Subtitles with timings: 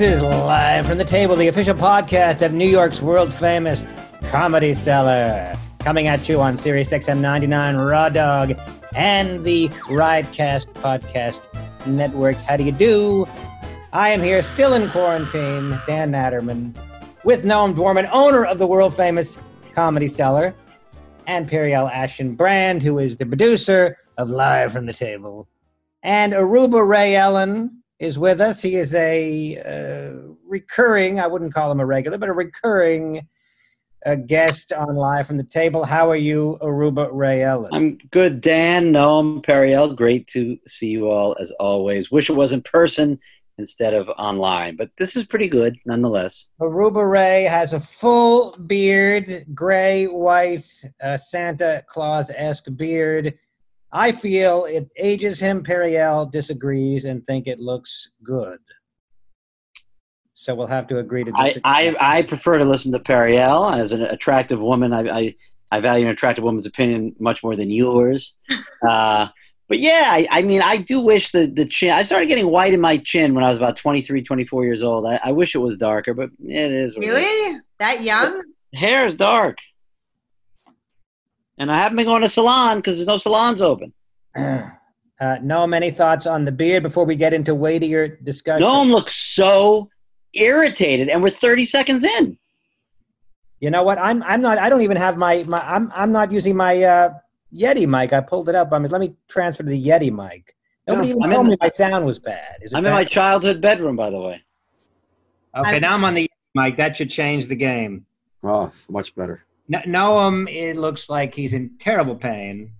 [0.00, 3.84] This is live from the table, the official podcast of New York's world famous
[4.30, 5.54] Comedy Cellar.
[5.80, 8.54] Coming at you on Sirius XM 99 Raw Dog
[8.96, 11.46] and the Riotcast Podcast
[11.86, 12.36] Network.
[12.36, 13.28] How do you do?
[13.92, 16.74] I am here still in quarantine, Dan Natterman,
[17.22, 19.36] with Noam Dworman, owner of the world famous
[19.74, 20.54] Comedy Cellar,
[21.26, 25.46] and Periel Aschenbrand, who is the producer of Live from the Table.
[26.02, 28.62] And Aruba Ray Ellin, is with us.
[28.62, 33.28] He is a uh, recurring, I wouldn't call him a regular, but a recurring
[34.06, 35.84] uh, guest on Live from the Table.
[35.84, 37.68] How are you, Aruba Ray Ellin?
[37.72, 38.92] I'm good, Dan.
[38.92, 39.94] Noam Periel.
[39.94, 42.10] Great to see you all as always.
[42.10, 43.18] Wish it was in person
[43.58, 46.46] instead of online, but this is pretty good nonetheless.
[46.62, 50.64] Aruba Ray has a full beard, gray, white,
[51.02, 53.38] uh, Santa Claus esque beard
[53.92, 55.62] I feel it ages him.
[55.62, 58.58] Periel disagrees and think it looks good.
[60.34, 61.60] So we'll have to agree to disagree.
[61.64, 64.94] I, I, I prefer to listen to Periel as an attractive woman.
[64.94, 65.34] I, I,
[65.70, 68.36] I value an attractive woman's opinion much more than yours.
[68.88, 69.28] Uh,
[69.68, 71.92] but yeah, I, I, mean, I do wish the, the chin.
[71.92, 75.06] I started getting white in my chin when I was about 23, 24 years old.
[75.06, 76.96] I, I wish it was darker, but it is.
[76.96, 77.60] Really?
[77.78, 78.42] That young?
[78.74, 79.58] Hair is dark.
[81.60, 83.92] And I haven't been going to salon because there's no salons open.
[85.20, 88.66] Uh, Noam, any thoughts on the beard before we get into weightier discussion?
[88.66, 89.90] Noam looks so
[90.32, 92.38] irritated, and we're 30 seconds in.
[93.58, 93.98] You know what?
[93.98, 94.56] I'm I'm not.
[94.56, 95.58] I don't even have my my.
[95.58, 97.10] I'm I'm not using my uh,
[97.52, 98.14] Yeti mic.
[98.14, 98.72] I pulled it up.
[98.72, 100.56] I mean, let me transfer to the Yeti mic.
[100.88, 102.56] Nobody even I'm told me my sound was bad.
[102.72, 102.88] I'm bad?
[102.88, 104.42] in my childhood bedroom, by the way.
[105.54, 106.78] Okay, I'm, now I'm on the mic.
[106.78, 108.06] That should change the game.
[108.42, 109.44] Oh, it's much better.
[109.70, 112.72] Noam, it looks like he's in terrible pain.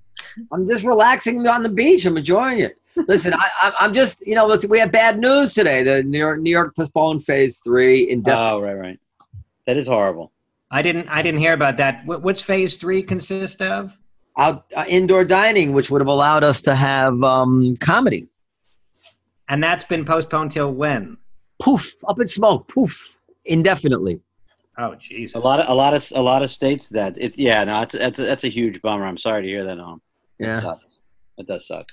[0.52, 2.04] I'm just relaxing on the beach.
[2.04, 2.76] I'm enjoying it.
[3.08, 5.82] Listen, I, am just, you know, we have bad news today.
[5.82, 8.10] The New York, New York postponed phase three.
[8.10, 8.50] Indefinitely.
[8.50, 9.00] Oh, right, right.
[9.66, 10.32] That is horrible.
[10.70, 12.04] I didn't, I didn't hear about that.
[12.04, 13.96] What's phase three consist of?
[14.36, 18.28] Out uh, indoor dining, which would have allowed us to have um, comedy.
[19.48, 21.16] And that's been postponed till when?
[21.60, 22.68] Poof, up in smoke.
[22.68, 24.20] Poof, indefinitely.
[24.80, 25.34] Oh, jeez.
[25.34, 27.36] A lot of a lot of a lot of states that it.
[27.36, 29.04] Yeah, no, that's that's a, that's a huge bummer.
[29.04, 29.78] I'm sorry to hear that.
[29.78, 30.00] Um,
[30.38, 30.98] yeah, it sucks.
[31.36, 31.86] It does suck.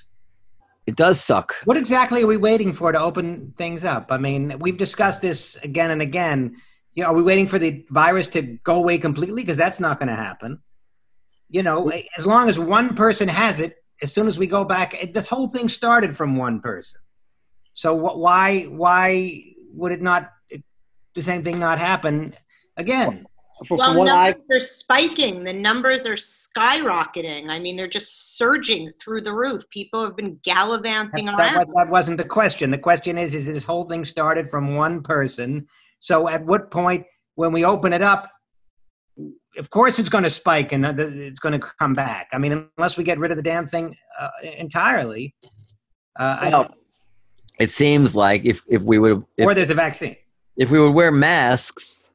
[0.86, 1.54] It does suck.
[1.66, 4.06] What exactly are we waiting for to open things up?
[4.08, 6.56] I mean, we've discussed this again and again.
[6.94, 9.42] You know, are we waiting for the virus to go away completely?
[9.42, 10.60] Because that's not going to happen.
[11.50, 15.02] You know, as long as one person has it, as soon as we go back,
[15.02, 17.00] it, this whole thing started from one person.
[17.74, 19.44] So wh- why why
[19.74, 20.32] would it not
[21.14, 22.34] the same thing not happen
[22.78, 23.26] again.
[23.68, 24.36] well, numbers I've...
[24.50, 25.44] are spiking.
[25.44, 27.48] The numbers are skyrocketing.
[27.48, 29.68] I mean, they're just surging through the roof.
[29.70, 31.54] People have been gallivanting that, around.
[31.54, 32.70] That, that wasn't the question.
[32.70, 35.66] The question is: Is this whole thing started from one person?
[36.00, 38.30] So, at what point, when we open it up,
[39.58, 42.28] of course it's going to spike and it's going to come back.
[42.32, 45.34] I mean, unless we get rid of the damn thing uh, entirely.
[46.18, 46.74] Uh, well,
[47.58, 50.16] it seems like if if we would, if, or there's a vaccine.
[50.56, 52.07] If we would wear masks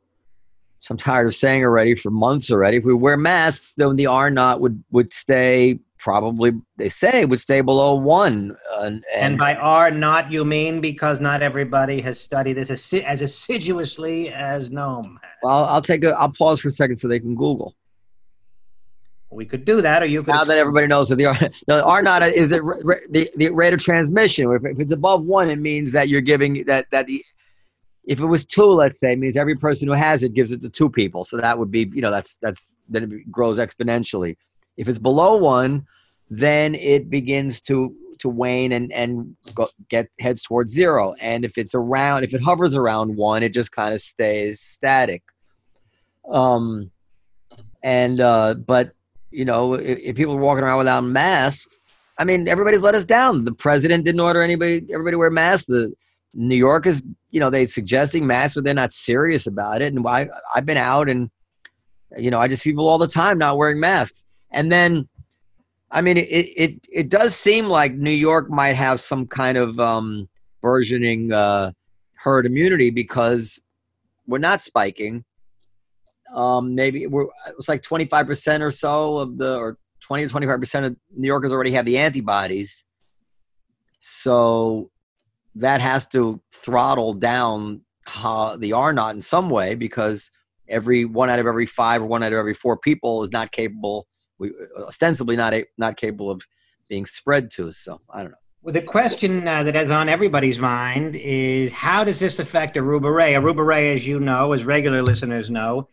[0.84, 2.76] so I'm tired of saying already for months already.
[2.76, 7.40] If we wear masks, then the R naught would would stay probably they say would
[7.40, 8.58] stay below one.
[8.70, 12.94] Uh, and, and, by R naught you mean because not everybody has studied this as,
[13.06, 15.06] as assiduously as Noam.
[15.42, 17.74] Well, I'll take a I'll pause for a second so they can Google.
[19.32, 20.32] We could do that, or you could.
[20.32, 21.38] Now that everybody knows that the R,
[21.70, 22.60] no, R naught is the,
[23.10, 24.52] the the rate of transmission.
[24.52, 27.24] If, if it's above one, it means that you're giving that that the
[28.06, 30.70] if it was two, let's say, means every person who has it gives it to
[30.70, 31.24] two people.
[31.24, 34.36] So that would be, you know, that's that's then it grows exponentially.
[34.78, 35.86] If it's below one,
[36.30, 41.16] then it begins to to wane and and go, get heads towards zero.
[41.20, 45.24] And if it's around, if it hovers around one, it just kind of stays static.
[46.30, 46.92] Um,
[47.84, 48.94] and uh, but
[49.32, 51.90] you know, if, if people are walking around without masks,
[52.20, 53.46] I mean, everybody's let us down.
[53.46, 55.66] The president didn't order anybody everybody wear masks.
[55.68, 55.94] The
[56.34, 59.94] New York is, you know, they suggesting masks, but they're not serious about it.
[59.94, 61.30] And I, I've been out and,
[62.18, 64.26] you know, I just see people all the time not wearing masks.
[64.52, 65.08] And then,
[65.92, 69.80] I mean, it, it, it does seem like New York might have some kind of
[69.80, 70.28] um,
[70.62, 71.72] burgeoning uh,
[72.16, 73.62] herd immunity because
[74.26, 75.24] we're not spiking.
[76.34, 80.96] Um, maybe we're it's like 25% or so of the or 20 to 25% of
[81.16, 82.86] New Yorkers already have the antibodies.
[84.00, 84.90] So
[85.56, 87.82] that has to throttle down
[88.24, 90.32] uh, the R naught in some way because
[90.68, 93.52] every one out of every five or one out of every four people is not
[93.52, 94.08] capable,
[94.40, 96.42] we, ostensibly not a, not capable of
[96.90, 97.72] being spread to.
[97.72, 98.38] So I don't know.
[98.62, 103.14] Well, the question uh, that is on everybody's mind is how does this affect Aruba
[103.14, 103.34] Ray?
[103.34, 105.90] Aruba Ray, as you know, as regular listeners know,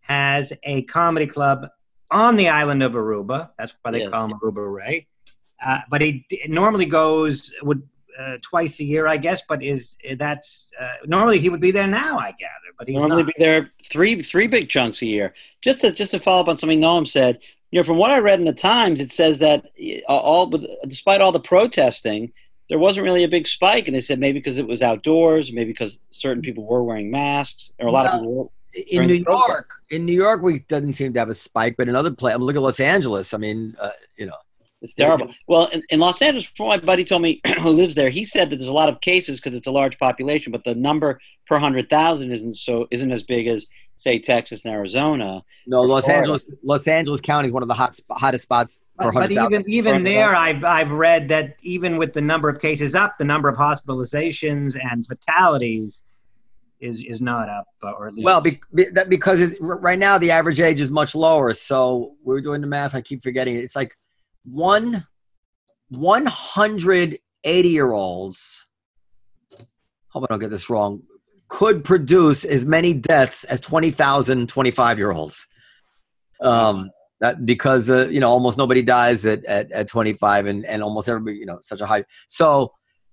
[0.00, 1.66] has a comedy club
[2.10, 3.50] on the island of Aruba.
[3.58, 4.10] That's why they Yes.
[4.10, 5.06] call him Aruba Ray.
[5.64, 7.82] Uh, but he normally goes would
[8.18, 9.42] uh, twice a year, I guess.
[9.48, 12.52] But is that's uh, normally he would be there now, I gather.
[12.78, 13.32] But he's normally not.
[13.36, 15.34] be there three three big chunks a year.
[15.62, 17.38] Just to just to follow up on something Noam said,
[17.70, 19.66] you know, from what I read in the Times, it says that
[20.08, 20.52] uh, all
[20.86, 22.32] despite all the protesting,
[22.68, 25.72] there wasn't really a big spike, and they said maybe because it was outdoors, maybe
[25.72, 28.34] because certain people were wearing masks, or a lot of people.
[28.34, 28.48] Were,
[28.88, 29.24] in New.
[29.28, 32.40] York, in New York, we doesn't seem to have a spike, but in other places,
[32.40, 33.32] look at Los Angeles.
[33.32, 34.36] I mean, uh, you know,
[34.84, 35.32] It's terrible.
[35.48, 38.50] Well, in, in Los Angeles, from my buddy told me who lives there, he said
[38.50, 41.58] that there's a lot of cases because it's a large population, but the number per
[41.58, 43.66] hundred thousand isn't so isn't as big as
[43.96, 45.42] say Texas and Arizona.
[45.66, 46.20] no, Los Florida.
[46.20, 49.34] Angeles, Los Angeles County is one of the hot hottest spots per But, but hundred
[49.36, 49.54] thousand.
[49.70, 53.24] even even there, I've I've read that even with the number of cases up, the
[53.24, 56.02] number of hospitalizations and fatalities
[56.80, 59.98] is is not up, or at least Well, be, be, that because it's, r- right
[59.98, 61.52] now the average age is much lower.
[61.54, 62.94] So we're doing the math.
[62.94, 63.64] I keep forgetting it.
[63.64, 63.96] It's like
[64.44, 65.06] one
[65.90, 68.66] one hundred eighty year olds.
[70.08, 71.02] Hope I don't get this wrong.
[71.48, 75.46] Could produce as many deaths as 20,000 25 year olds.
[76.40, 80.82] Um, that because uh, you know almost nobody dies at, at, at 25 and, and
[80.82, 82.72] almost everybody you know such a high so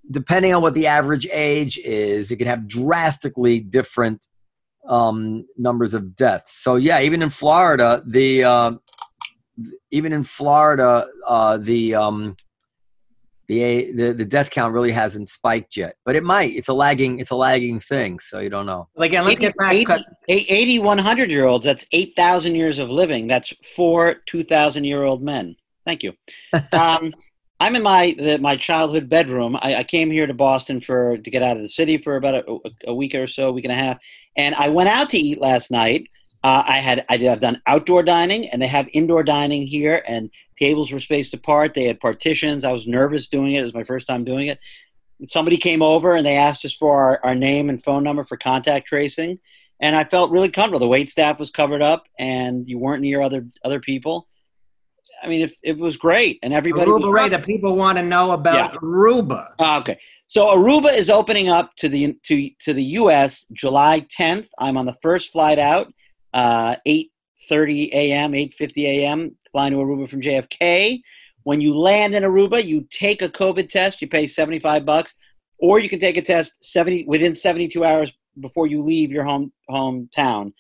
[0.10, 4.26] depending on what the average age is it can have drastically different
[4.88, 6.58] um, numbers of deaths.
[6.62, 8.72] So yeah, even in Florida, the uh,
[9.92, 12.36] even in Florida, uh, the um,
[13.48, 16.56] the the the death count really hasn't spiked yet, but it might.
[16.56, 17.20] It's a lagging.
[17.20, 18.88] It's a lagging thing, so you don't know.
[18.96, 19.74] Well, again, let's get back.
[19.74, 23.28] 80, 80 100 year olds, that's 8,000 years of living.
[23.28, 25.56] That's four 2,000 year old men.
[25.86, 26.14] Thank you.
[26.74, 27.14] Um,
[27.60, 29.56] I'm in my the, my childhood bedroom.
[29.62, 32.36] I, I came here to Boston for to get out of the city for about
[32.36, 34.00] a, a week or so, a week and a half,
[34.36, 36.08] and I went out to eat last night.
[36.44, 40.02] Uh, I had I did, I've done outdoor dining, and they have indoor dining here,
[40.08, 41.74] and tables were spaced apart.
[41.74, 42.64] They had partitions.
[42.64, 43.60] I was nervous doing it.
[43.60, 44.60] It was my first time doing it.
[45.28, 48.38] Somebody came over and they asked us for our, our name and phone number for
[48.38, 49.38] contact tracing,
[49.80, 50.80] and I felt really comfortable.
[50.80, 54.28] The wait staff was covered up, and you weren't near other other people.
[55.24, 56.90] I mean, it, it was great, and everybody.
[56.90, 58.80] Aruba the people want to know about Yeah.
[58.80, 59.50] Aruba.
[59.60, 60.00] Ah, okay.
[60.28, 63.46] So Aruba is opening up to the to to the U.S.
[63.52, 64.48] July 10th.
[64.58, 65.94] I'm on the first flight out,
[66.34, 69.36] uh, 8:30 a.m., 8:50 a.m.
[69.52, 71.02] Flying to Aruba from JFK.
[71.44, 74.02] When you land in Aruba, you take a COVID test.
[74.02, 75.14] You pay 75 bucks,
[75.60, 79.52] or you can take a test 70 within 72 hours before you leave your home
[79.70, 80.54] hometown.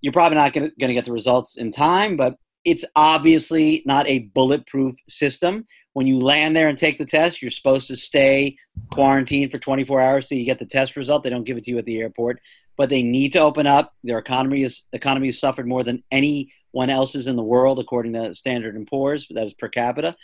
[0.00, 4.20] You're probably not going to get the results in time, but it's obviously not a
[4.34, 8.56] bulletproof system when you land there and take the test, you're supposed to stay
[8.92, 11.22] quarantined for 24 hours so you get the test result.
[11.22, 12.40] They don't give it to you at the airport,
[12.76, 13.94] but they need to open up.
[14.02, 18.34] Their economy is economy has suffered more than anyone else's in the world, according to
[18.34, 19.26] Standard and Poor's.
[19.30, 20.16] That is per capita.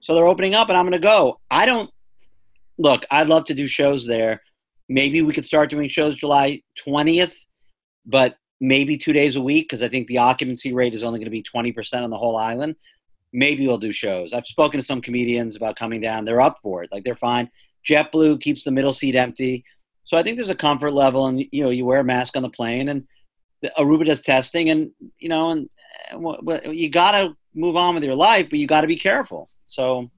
[0.00, 1.40] So they're opening up, and I'm going to go.
[1.50, 1.90] I don't
[2.78, 3.04] look.
[3.10, 4.42] I'd love to do shows there.
[4.88, 7.34] Maybe we could start doing shows July 20th,
[8.04, 11.26] but maybe two days a week because I think the occupancy rate is only going
[11.26, 12.76] to be 20% on the whole island
[13.36, 14.32] maybe we'll do shows.
[14.32, 16.24] I've spoken to some comedians about coming down.
[16.24, 16.90] They're up for it.
[16.90, 17.50] Like they're fine.
[17.88, 19.64] JetBlue keeps the middle seat empty.
[20.06, 22.42] So I think there's a comfort level, and you know, you wear a mask on
[22.42, 23.04] the plane, and
[23.78, 25.68] Aruba does testing, and you know, and
[26.12, 29.48] wh- wh- you gotta move on with your life, but you gotta be careful.
[29.64, 30.10] So,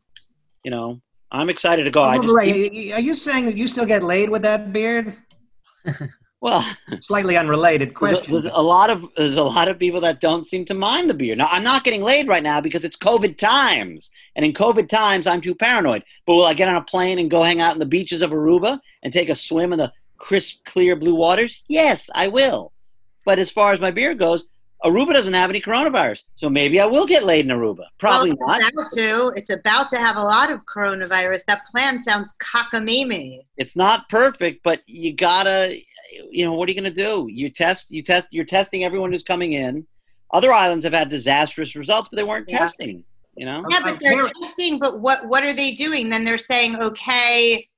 [0.65, 1.01] you know,
[1.33, 2.03] I'm excited to go.
[2.03, 5.17] I Aruba just Ray, are you saying that you still get laid with that beard?
[6.41, 6.65] well,
[7.01, 8.33] Slightly unrelated There's a, question.
[8.33, 11.15] there's a lot of there's a lot of people that don't seem to mind the
[11.15, 11.35] beer.
[11.35, 15.27] Now I'm not getting laid right now because it's COVID times, and in COVID times
[15.27, 16.05] I'm too paranoid.
[16.27, 18.31] But will I get on a plane and go hang out in the beaches of
[18.31, 21.65] Aruba and take a swim in the crisp, clear blue waters?
[21.69, 22.73] Yes, I will.
[23.25, 24.45] But as far as my beer goes,
[24.85, 27.83] Aruba doesn't have any coronavirus, so maybe I will get laid in Aruba.
[27.99, 28.61] Probably well, not.
[28.61, 29.33] it's About to.
[29.35, 31.41] It's about to have a lot of coronavirus.
[31.49, 33.45] That plan sounds cockamamie.
[33.57, 35.77] It's not perfect, but you gotta,
[36.31, 37.29] you know, what are you gonna do?
[37.31, 39.87] You test, you test, you're testing everyone who's coming in.
[40.33, 42.59] Other islands have had disastrous results, but they weren't Yeah.
[42.59, 43.05] testing.
[43.37, 44.79] You know, Yeah, but they're testing.
[44.79, 46.09] But what what are they doing?
[46.09, 47.69] Then they're saying, okay,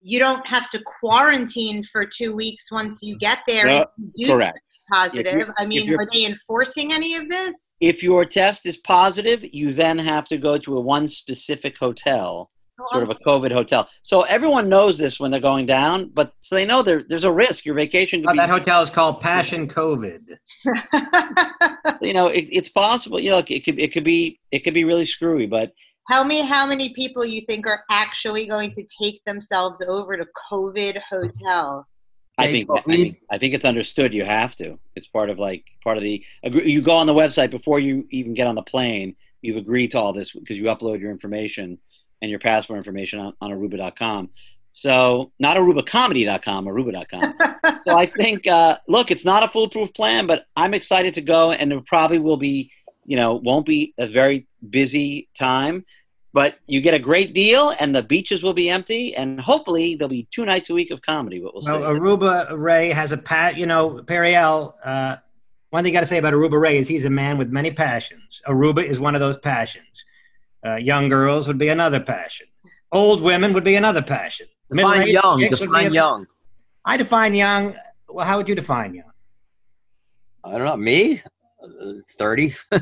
[0.00, 3.66] you don't have to quarantine for two weeks once you get there.
[3.66, 4.60] No, and you do correct.
[4.64, 5.48] test Positive.
[5.48, 7.76] If I mean, are they enforcing any of this?
[7.80, 12.50] If your test is positive, you then have to go to a one specific hotel,
[12.88, 13.88] sort of a COVID hotel.
[14.02, 17.32] So everyone knows this when they're going down, but so they know there, there's a
[17.32, 17.64] risk.
[17.64, 20.20] Your vacation could Oh, be, that hotel is called Passion COVID.
[22.02, 23.20] you know, it, it's possible.
[23.20, 25.72] You know, it could it could be it could be really screwy, but
[26.08, 30.24] Tell me how many people you think are actually going to take themselves over to
[30.52, 31.84] COVID hotel.
[32.38, 34.14] I think I read- think, I think it's understood.
[34.14, 34.78] You have to.
[34.94, 36.24] It's part of like part of the.
[36.44, 39.16] You go on the website before you even get on the plane.
[39.42, 41.78] You've agreed to all this because you upload your information
[42.22, 44.30] and your passport information on, on Aruba.com.
[44.72, 47.80] So not ArubaComedy.com, Aruba.com.
[47.84, 51.52] so I think, uh, look, it's not a foolproof plan, but I'm excited to go,
[51.52, 52.70] and it probably will be,
[53.04, 55.84] you know, won't be a very busy time,
[56.34, 60.10] but you get a great deal, and the beaches will be empty, and hopefully there'll
[60.10, 61.40] be two nights a week of comedy.
[61.40, 61.70] But we'll see.
[61.70, 63.56] Aruba Ray has a pat.
[63.56, 64.74] You know, Periel.
[64.84, 65.16] Uh,
[65.70, 67.70] one thing you got to say about Aruba Ray is he's a man with many
[67.70, 68.40] passions.
[68.46, 70.05] Aruba is one of those passions.
[70.66, 72.46] Uh, young girls would be another passion.
[72.92, 74.46] Old women would be another passion.
[74.70, 75.38] Define young.
[75.38, 76.26] chicks would be Define young.
[76.84, 77.74] I define young.
[78.08, 79.12] Well, how would you define young?
[80.44, 80.76] I don't know.
[80.76, 81.22] Me,
[81.62, 82.54] Uh, thirty.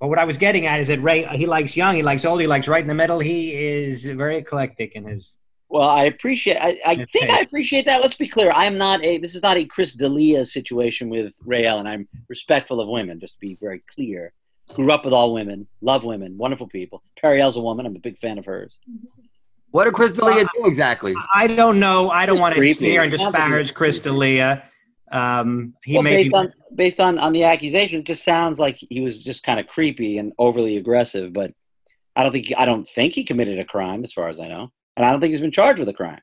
[0.00, 2.40] But what I was getting at is that Ray he likes young, he likes old,
[2.40, 3.18] he likes right in the middle.
[3.18, 5.38] He is very eclectic in his.
[5.68, 6.56] Well, I appreciate.
[6.60, 8.00] I, I think I appreciate that.
[8.00, 8.52] Let's be clear.
[8.54, 9.18] I am not a.
[9.18, 11.86] This is not a Chris D'Elia situation with Ray Allen.
[11.86, 13.18] I'm respectful of women.
[13.18, 14.32] Just to be very clear.
[14.74, 15.66] Grew up with all women.
[15.80, 16.36] Love women.
[16.36, 17.02] Wonderful people.
[17.20, 17.86] Periel's a woman.
[17.86, 18.78] I'm a big fan of hers.
[19.70, 21.14] what did Chris D'Elia do exactly?
[21.34, 22.10] I don't know.
[22.10, 22.74] I don't want to creepy.
[22.74, 23.98] sneer and disparage he's Chris.
[23.98, 24.68] D'Elia.
[25.10, 28.58] Um, he well, may based be, on based on on the accusation, it just sounds
[28.58, 31.32] like he was just kind of creepy and overly aggressive.
[31.32, 31.52] But
[32.14, 34.68] I don't think I don't think he committed a crime, as far as I know,
[34.96, 36.20] and I don't think he's been charged with a crime.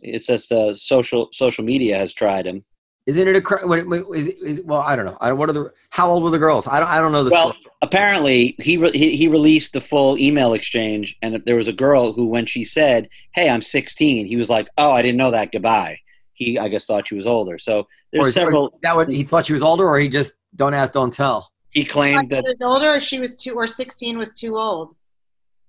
[0.00, 2.64] It's just uh, social social media has tried him.
[3.06, 4.80] Isn't it a cr- what, what, is, is, well?
[4.80, 5.18] I don't know.
[5.20, 5.72] I don't, what are the?
[5.90, 6.68] How old were the girls?
[6.68, 6.88] I don't.
[6.88, 7.66] I don't know the Well, story.
[7.82, 12.12] apparently he, re- he he released the full email exchange, and there was a girl
[12.12, 15.50] who, when she said, "Hey, I'm 16," he was like, "Oh, I didn't know that.
[15.50, 15.98] Goodbye."
[16.34, 17.58] He, I guess, thought she was older.
[17.58, 18.68] So Or there's is, several.
[18.70, 21.50] is that what he thought she was older, or he just don't ask, don't tell?
[21.70, 22.44] He claimed that.
[22.44, 24.94] she was older, or she was too, or sixteen was too old.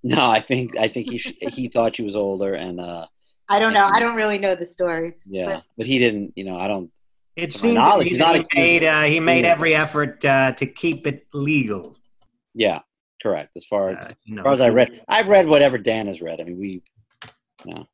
[0.04, 1.18] No, I think I think he
[1.50, 3.06] he thought she was older, and uh,
[3.48, 3.84] I don't know.
[3.84, 5.14] I don't really know the story.
[5.26, 6.32] yeah, but he didn't.
[6.36, 6.90] You know, I don't.
[7.36, 10.24] It to my seemed knowledge, to me not he made, uh, he made every effort
[10.24, 11.96] uh, to keep it legal.
[12.54, 12.80] Yeah,
[13.22, 13.50] correct.
[13.56, 16.06] As far as, Uh, you know, as far as I read, I've read whatever Dan
[16.06, 16.40] has read.
[16.40, 16.82] I mean, we.
[17.66, 17.86] You know,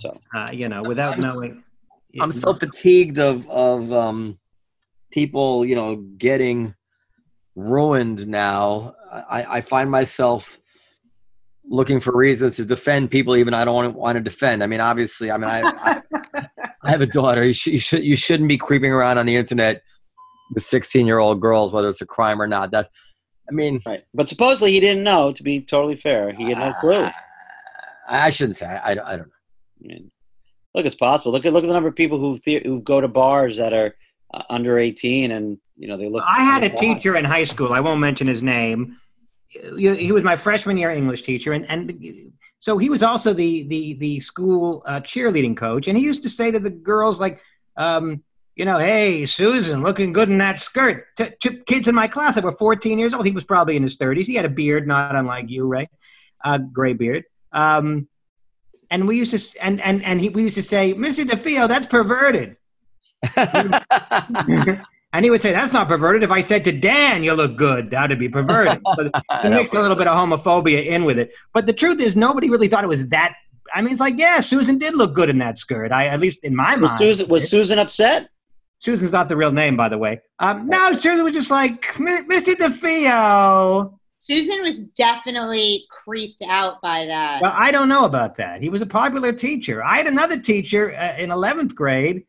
[0.00, 1.64] so uh, you know, without I'm- knowing.
[2.20, 4.36] I'm so fatigued of of um,
[5.12, 6.74] people, you know, getting
[7.54, 8.94] ruined now.
[9.12, 10.59] I, I find myself
[11.72, 14.62] looking for reasons to defend people, even I don't want to, want to defend.
[14.62, 16.02] I mean, obviously, I mean, I, I,
[16.82, 17.44] I have a daughter.
[17.44, 19.82] You, sh- you should you shouldn't be creeping around on the internet
[20.52, 22.70] with 16 year old girls, whether it's a crime or not.
[22.72, 22.88] That's,
[23.48, 25.32] I mean, right, but supposedly he didn't know.
[25.32, 27.04] To be totally fair, he had no clue.
[27.04, 27.12] I,
[28.26, 28.66] I shouldn't say.
[28.66, 29.32] I, I, don't- I don't know.
[29.82, 30.10] I mean,
[30.74, 31.32] look, it's possible.
[31.32, 33.72] Look at look at the number of people who the, who go to bars that
[33.72, 33.94] are
[34.34, 36.24] uh, under eighteen, and you know they look.
[36.26, 37.72] I had a teacher in high school.
[37.72, 38.96] I won't mention his name.
[39.50, 43.94] He was my freshman year English teacher, and, and so he was also the the
[43.94, 45.88] the school uh, cheerleading coach.
[45.88, 47.42] And he used to say to the girls like,
[47.76, 48.22] um,
[48.54, 51.06] you know, hey Susan, looking good in that skirt.
[51.16, 53.26] T- t- kids in my class that were 14 years old.
[53.26, 54.26] He was probably in his 30s.
[54.26, 55.88] He had a beard, not unlike you, Ray,
[56.44, 57.24] uh, gray beard.
[57.50, 58.08] Um,
[58.90, 61.24] and we used to and and and he, we used to say, Mr.
[61.24, 62.56] DeFeo, that's perverted.
[65.12, 67.90] and he would say, "That's not perverted." If I said to Dan, "You look good,"
[67.90, 68.80] that'd be perverted.
[68.96, 69.10] So
[69.42, 71.34] he mixed a little bit of homophobia in with it.
[71.52, 73.34] But the truth is, nobody really thought it was that.
[73.72, 75.92] I mean, it's like, yeah, Susan did look good in that skirt.
[75.92, 78.28] I, at least in my Was mind, Susan, was Susan upset?
[78.78, 80.20] Susan's not the real name, by the way.
[80.40, 82.54] Um, no, Susan was just like, "M- Mr.
[82.54, 83.94] DeFeo.
[84.16, 87.40] Susan was definitely creeped out by that.
[87.40, 88.60] Well, I don't know about that.
[88.60, 89.82] He was a popular teacher.
[89.82, 92.24] I had another teacher uh, in 11th grade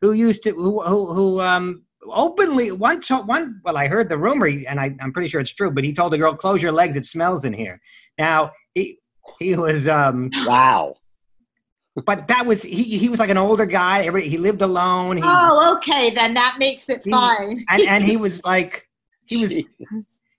[0.00, 4.18] who used to, who, who, who um, openly, one, to- one, well, I heard the
[4.18, 6.72] rumor, and I, I'm pretty sure it's true, but he told the girl, close your
[6.72, 7.80] legs, it smells in here.
[8.18, 8.98] Now, he,
[9.38, 10.96] he was, um, Wow.
[12.06, 14.04] but that was, he, he was like an older guy.
[14.04, 15.18] Every, he lived alone.
[15.18, 17.58] He, oh, okay, then that makes it He- fine.
[17.68, 18.88] and, and he was like,
[19.26, 19.52] he was,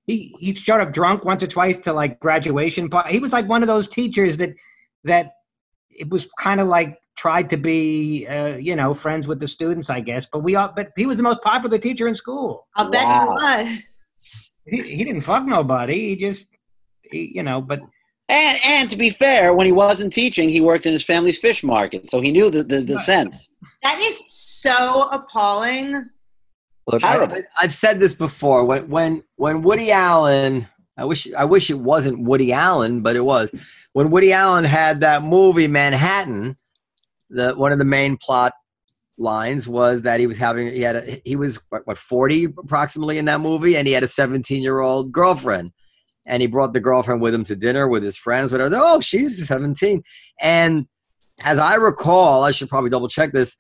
[0.06, 3.08] he he showed up drunk once or twice to like graduation part.
[3.08, 4.54] He was like one of those teachers that
[5.06, 5.36] that
[5.90, 9.90] it was kind of like tried to be uh, you know friends with the students,
[9.90, 10.26] I guess.
[10.32, 12.68] But we all but he was the most popular teacher in school.
[12.76, 13.38] I'll bet Wow.
[13.38, 13.90] he was.
[14.66, 16.10] He, he didn't fuck nobody.
[16.10, 16.48] He just
[17.04, 17.62] he, you know.
[17.62, 17.82] But
[18.30, 21.64] And and to be fair, when he wasn't teaching, he worked in his family's fish
[21.64, 23.50] market, so he knew the the, the sense.
[23.82, 26.06] That is so appalling.
[26.88, 28.66] Look, I, I've said this before.
[28.66, 30.68] When when when Woody Allen,
[30.98, 33.52] I wish I wish it wasn't Woody Allen, but it was.
[33.94, 36.58] When Woody Allen had that movie Manhattan,
[37.34, 38.54] the one of the main plot
[39.18, 43.18] lines was that he was having he had a, he was what, what 40 approximately
[43.18, 45.72] in that movie and he had a 17 year old girlfriend.
[46.26, 48.76] And he brought the girlfriend with him to dinner with his friends whatever.
[48.76, 50.04] Oh she's 17
[50.40, 50.88] and
[51.46, 53.58] as i recall i should probably double check this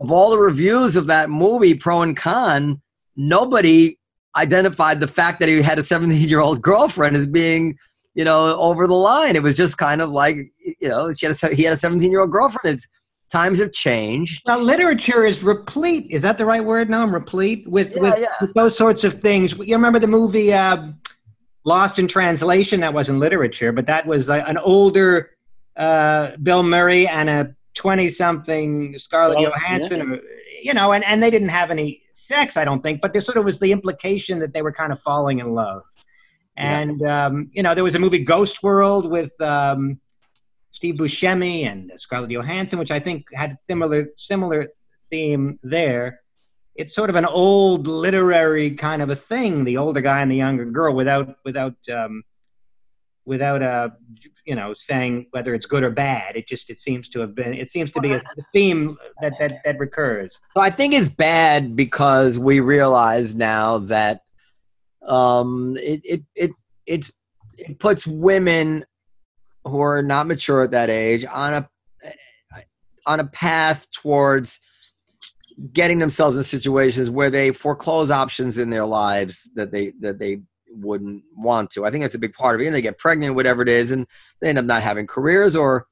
[0.00, 2.80] of all the reviews of that movie pro and con
[3.16, 3.98] nobody
[4.36, 7.76] identified the fact that he had a 17 year old girlfriend as being
[8.14, 11.36] you know over the line it was just kind of like you know she had
[11.42, 12.88] a, he had a 17 year old girlfriend it's
[13.30, 16.06] times have changed Now, literature is replete.
[16.10, 16.90] Is that the right word?
[16.90, 18.26] No, I'm replete with Yeah, with, yeah.
[18.42, 19.56] with those sorts of things.
[19.56, 20.88] You remember the movie uh,
[21.64, 22.80] Lost in Translation?
[22.80, 25.30] That wasn't literature, but that was uh, an older
[25.78, 30.12] uh, Bill Murray and a twenty-something Scarlett Well, Johansson.
[30.12, 30.20] Or,
[30.62, 33.38] you know, and, and they didn't have any sex, I don't think, but there sort
[33.38, 35.82] of was the implication that they were kind of falling in love.
[36.56, 36.80] Yeah.
[36.80, 40.00] And um, you know, there was a movie Ghost World with um,
[40.70, 44.68] Steve Buscemi and Scarlett Johansson, which I think had similar similar
[45.08, 46.20] theme there.
[46.74, 50.36] It's sort of an old literary kind of a thing, the older guy and the
[50.36, 52.22] younger girl, without without um,
[53.24, 53.90] without uh,
[54.44, 56.36] you know saying whether it's good or bad.
[56.36, 59.38] It just it seems to have been it seems to be a, a theme that,
[59.38, 60.38] that that recurs.
[60.54, 64.24] So I think it's bad because we realize now that
[65.06, 66.50] um, it, it it
[66.86, 67.12] it's
[67.58, 68.84] it puts women
[69.64, 71.68] who are not mature at that age on a
[73.06, 74.60] on a path towards
[75.72, 80.40] getting themselves in situations where they foreclose options in their lives that they that they
[80.70, 81.84] wouldn't want to.
[81.84, 82.66] I think that's a big part of it.
[82.66, 84.06] And they get pregnant, whatever it is, and
[84.40, 85.86] they end up not having careers or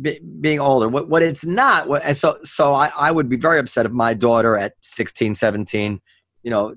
[0.00, 0.88] be, being older.
[0.88, 1.88] What what it's not.
[1.88, 6.00] What, so so I, I would be very upset if my daughter at 16, 17,
[6.42, 6.74] you know,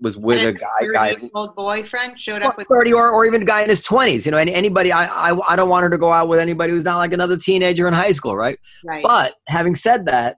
[0.00, 3.44] was with a guy guy old boyfriend showed up with 30 or, or even a
[3.44, 5.98] guy in his 20s you know any, anybody I, I i don't want her to
[5.98, 8.58] go out with anybody who's not like another teenager in high school right?
[8.84, 9.02] Right.
[9.02, 10.36] but having said that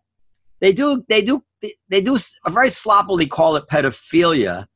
[0.61, 1.43] they do they do
[1.91, 4.67] they do s- very sloppily call it pedophilia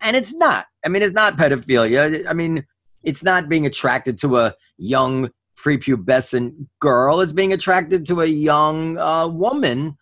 [0.00, 0.66] and it's not.
[0.84, 2.26] I mean it's not pedophilia.
[2.28, 2.66] I mean
[3.02, 7.20] it's not being attracted to a young prepubescent girl.
[7.20, 9.96] It's being attracted to a young uh, woman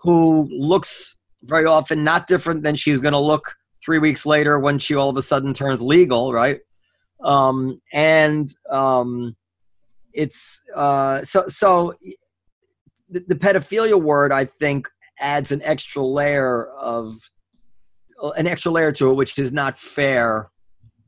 [0.00, 3.54] who looks very often not different than she's going to look
[3.86, 6.60] three weeks later when she all of a sudden turns legal right?
[7.22, 9.36] Um, and um,
[10.12, 11.94] it's uh, so so
[13.08, 14.88] the, the pedophilia word i think
[15.20, 17.14] adds an extra layer of
[18.36, 20.50] an extra layer to it which is not fair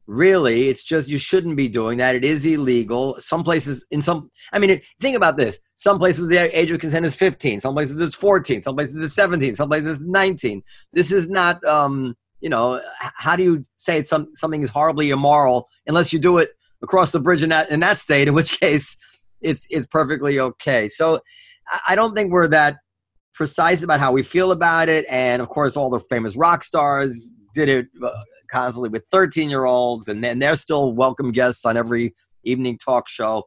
[0.09, 0.69] really.
[0.69, 2.17] It's just you shouldn't be doing that.
[2.17, 3.17] It is illegal.
[3.21, 5.61] Some places in some i mean think about this.
[5.77, 9.14] Some places the age of consent is 15 some places it's 14 some places it's
[9.14, 10.62] 17 some places it's 19
[10.93, 15.11] this is not um you know how do you say it's some, something is horribly
[15.11, 16.51] immoral unless you do it
[16.83, 18.96] across the bridge in that in that state in which case
[19.40, 20.88] it's it's perfectly okay.
[20.88, 21.20] So
[21.87, 22.79] I- don't think we're that
[23.35, 25.05] precise about how we feel about it.
[25.09, 28.11] And of course all the famous rock stars did it uh,
[28.51, 33.09] constantly with 13 year olds and then they're still welcome guests on every evening talk
[33.09, 33.44] show.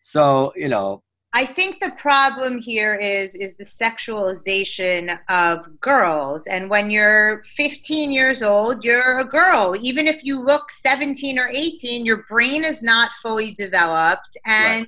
[0.00, 1.02] So you know
[1.34, 6.46] I think the problem here is is the sexualization of girls.
[6.46, 9.74] And when you're 15 years old, you're a girl.
[9.80, 14.86] Even if you look 17 or 18, your brain is not fully developed and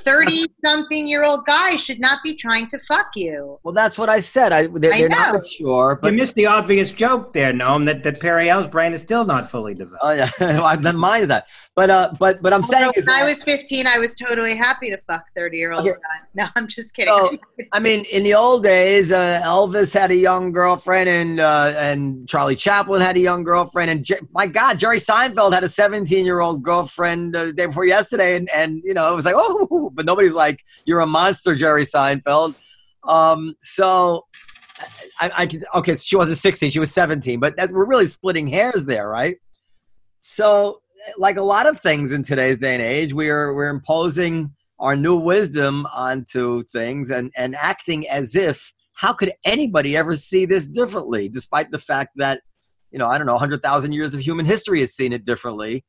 [0.00, 3.58] 30 something year old guys should not be trying to fuck you.
[3.62, 5.38] well that's what i said i they're, I they're not know.
[5.38, 9.24] mature but you missed the obvious joke there, Noam, that, that Periel's brain is still
[9.24, 10.02] not fully developed.
[10.02, 10.30] oh yeah
[10.64, 11.46] i don't mind that
[11.76, 14.90] but uh but but i'm saying Although when I was 15, I was totally happy
[14.90, 15.88] to fuck 30 year olds.
[15.88, 16.00] Okay.
[16.34, 17.14] No, I'm just kidding.
[17.14, 17.38] So,
[17.72, 22.28] I mean, in the old days, uh, Elvis had a young girlfriend, and uh, and
[22.28, 26.26] Charlie Chaplin had a young girlfriend, and Je- my God, Jerry Seinfeld had a 17
[26.26, 29.34] year old girlfriend uh, the day before yesterday, and and you know it was like
[29.36, 32.58] oh, but nobody's like you're a monster, Jerry Seinfeld.
[33.04, 34.26] Um, so
[35.20, 38.46] I, I can okay, she wasn't 16, she was 17, but that's, we're really splitting
[38.46, 39.38] hairs there, right?
[40.20, 40.82] So,
[41.18, 44.96] like a lot of things in today's day and age, we are we're imposing our
[44.96, 50.66] new wisdom onto things and, and acting as if how could anybody ever see this
[50.66, 52.40] differently despite the fact that
[52.90, 55.84] you know i don't know 100000 years of human history has seen it differently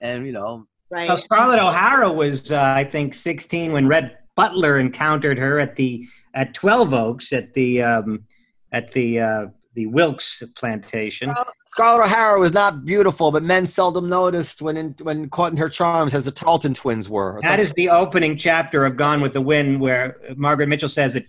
[0.00, 1.08] and you know right.
[1.08, 6.06] Now, Scarlett O'Hara was, uh, I think, 16 when Rhett Butler encountered her at the
[6.34, 8.24] at 12 Oaks at the um,
[8.72, 9.46] at the uh,
[9.78, 11.28] the Wilkes plantation.
[11.28, 15.56] Well, Scarlett O'Hara was not beautiful, but men seldom noticed when in, when caught in
[15.58, 17.38] her charms, as the Tarleton twins were.
[17.42, 21.26] That is the opening chapter of Gone with the Wind, where Margaret Mitchell says that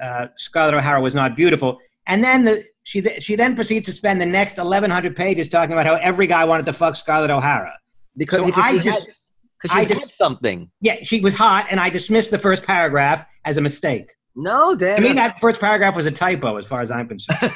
[0.00, 3.92] uh, Scarlett O'Hara was not beautiful, and then the, she th- she then proceeds to
[3.92, 7.76] spend the next 1,100 pages talking about how every guy wanted to fuck Scarlett O'Hara.
[8.16, 10.70] because, so because I she, just- had, she I did something.
[10.80, 14.12] Yeah, she was hot, and I dismissed the first paragraph as a mistake.
[14.34, 14.96] No, Dan.
[14.96, 17.52] To me, that first paragraph was a typo, as far as I'm concerned.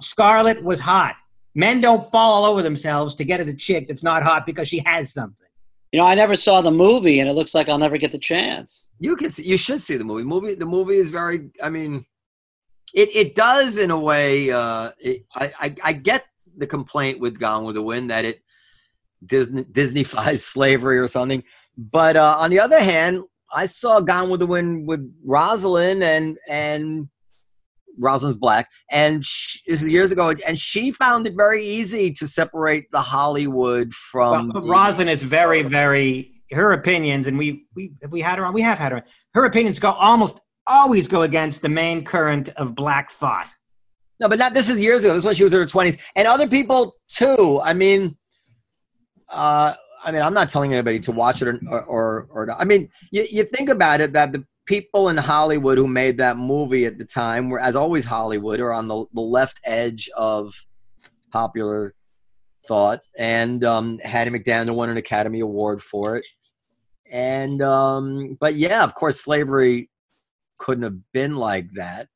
[0.00, 1.16] Scarlett was hot.
[1.54, 4.66] Men don't fall all over themselves to get at a chick that's not hot because
[4.66, 5.46] she has something.
[5.92, 8.18] You know, I never saw the movie, and it looks like I'll never get the
[8.18, 8.86] chance.
[8.98, 10.24] you can see, you should see the movie.
[10.24, 11.50] Movie the movie is very.
[11.62, 12.04] I mean,
[12.92, 14.50] it it does in a way.
[14.50, 16.24] Uh, it, I, I I get
[16.56, 18.42] the complaint with Gone with the Wind that it
[19.24, 21.44] Disney Disneyfies slavery or something,
[21.78, 23.22] but uh, on the other hand,
[23.54, 27.08] I saw Gone with the Wind with Rosalind and and
[27.98, 32.26] Rosalind's black, and she, this is years ago, and she found it very easy to
[32.26, 34.50] separate the Hollywood from.
[34.52, 38.44] Well, the- Rosalind is very, very her opinions, and we we have we had her
[38.44, 38.52] on.
[38.52, 38.98] We have had her.
[38.98, 39.04] on.
[39.34, 43.48] Her opinions go almost always go against the main current of black thought.
[44.20, 45.12] No, but not this is years ago.
[45.14, 47.60] This is when she was in her twenties, and other people too.
[47.62, 48.16] I mean,
[49.28, 52.60] uh, I mean, I'm not telling anybody to watch it or or, or, or not.
[52.60, 56.36] I mean, you, you think about it that the people in Hollywood who made that
[56.36, 60.54] movie at the time were, as always, Hollywood are on the, the left edge of
[61.32, 61.94] popular
[62.66, 66.26] thought, and um, Hattie McDaniel won an Academy Award for it.
[67.10, 69.90] And um, but yeah, of course, slavery
[70.58, 72.08] couldn't have been like that.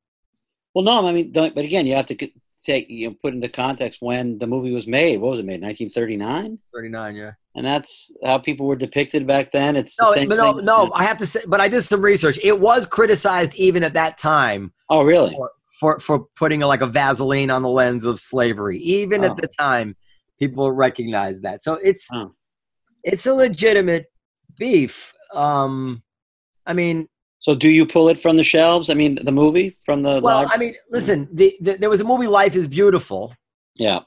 [0.74, 2.30] Well, no, I mean, but again, you have to
[2.72, 5.20] take you know, put into context when the movie was made.
[5.20, 5.62] What was it made?
[5.62, 7.32] 1939, Thirty nine, yeah.
[7.54, 9.76] and that's how people were depicted back then.
[9.76, 10.64] It's the No, same but no, thing.
[10.64, 10.90] no.
[10.94, 12.38] I have to say, but I did some research.
[12.42, 15.36] It was criticized even at that time Oh, really?
[15.80, 18.78] for for putting like a Vaseline on the lens of slavery.
[18.78, 19.28] Even Oh.
[19.28, 19.96] at the time,
[20.38, 21.62] people recognized that.
[21.62, 22.32] So it's Oh.
[23.04, 24.06] it's a legitimate
[24.58, 25.14] beef.
[25.32, 26.02] Um,
[26.66, 27.08] I mean,
[27.40, 28.90] So, do you pull it from the shelves?
[28.90, 30.50] I mean, the movie from the well, library?
[30.52, 31.28] I mean, listen.
[31.32, 33.34] The, the, there was a movie, Life Is Beautiful,
[33.76, 34.00] yeah,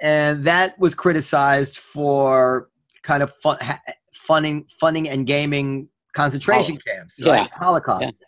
[0.00, 2.68] and that was criticized for
[3.02, 3.78] kind of fun, ha,
[4.12, 7.42] funning, funning and gaming concentration camps, right?
[7.42, 7.58] yeah.
[7.58, 8.22] Holocaust.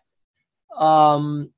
[0.76, 1.50] Um,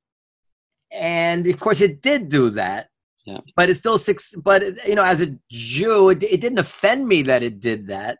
[0.91, 2.89] and of course, it did do that.
[3.25, 3.39] Yeah.
[3.55, 4.35] But it's still six.
[4.35, 8.17] But you know, as a Jew, it, it didn't offend me that it did that.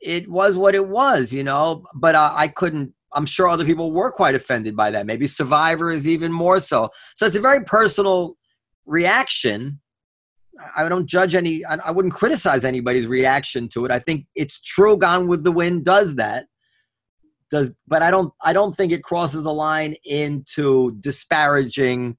[0.00, 1.84] It was what it was, you know.
[1.94, 2.92] But I, I couldn't.
[3.14, 5.06] I'm sure other people were quite offended by that.
[5.06, 6.90] Maybe Survivor is even more so.
[7.14, 8.36] So it's a very personal
[8.86, 9.80] reaction.
[10.76, 11.64] I don't judge any.
[11.64, 13.92] I I wouldn't criticize anybody's reaction to it.
[13.92, 14.96] I think it's true.
[14.96, 16.46] Gone with the Wind does that.
[17.50, 18.32] Does, but I don't.
[18.42, 22.16] I don't think it crosses the line into disparaging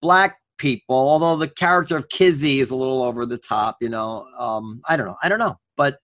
[0.00, 0.96] black people.
[0.96, 3.76] Although the character of Kizzy is a little over the top.
[3.80, 4.26] You know.
[4.38, 5.16] Um, I don't know.
[5.22, 5.58] I don't know.
[5.76, 5.98] But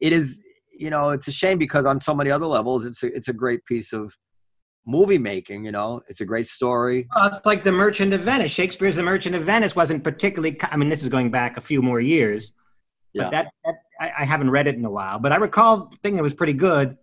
[0.00, 0.42] it is.
[0.76, 3.32] You know, it's a shame because on so many other levels, it's a, it's a
[3.32, 4.16] great piece of
[4.86, 5.64] movie making.
[5.64, 7.08] You know, it's a great story.
[7.14, 8.50] Well, it's like The Merchant of Venice.
[8.50, 10.58] Shakespeare's The Merchant of Venice wasn't particularly.
[10.62, 12.52] I mean, this is going back a few more years.
[13.14, 13.30] But Yeah.
[13.30, 15.18] that, that I, I haven't read it in a while.
[15.18, 16.96] But I recall thinking it was pretty good.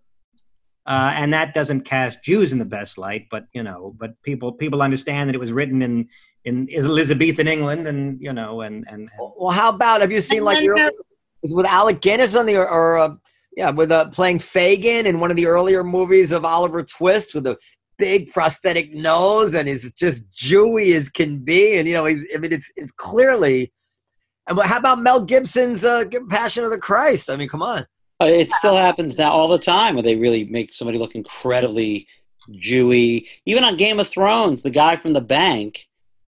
[0.86, 4.52] Uh, and that doesn't cast Jews in the best light, but you know, but people
[4.52, 6.10] people understand that it was written in
[6.44, 10.44] in Elizabethan England, and you know, and and, and Well, how about have you seen
[10.44, 10.90] like early,
[11.44, 13.14] is with Alec Guinness on the or, or uh,
[13.56, 17.48] yeah with uh, playing Fagin in one of the earlier movies of Oliver Twist with
[17.48, 17.58] a
[17.98, 22.38] big prosthetic nose and is just Jewy as can be, and you know he's I
[22.40, 23.72] mean it's it's clearly.
[24.48, 27.30] And what- how about Mel Gibson's uh, Passion of the Christ?
[27.30, 27.86] I mean, come on.
[28.22, 32.08] Uh, it still happens now all the time where they really make somebody look incredibly
[32.54, 33.28] Jewy.
[33.46, 35.88] Even on Game of Thrones, the guy from the bank,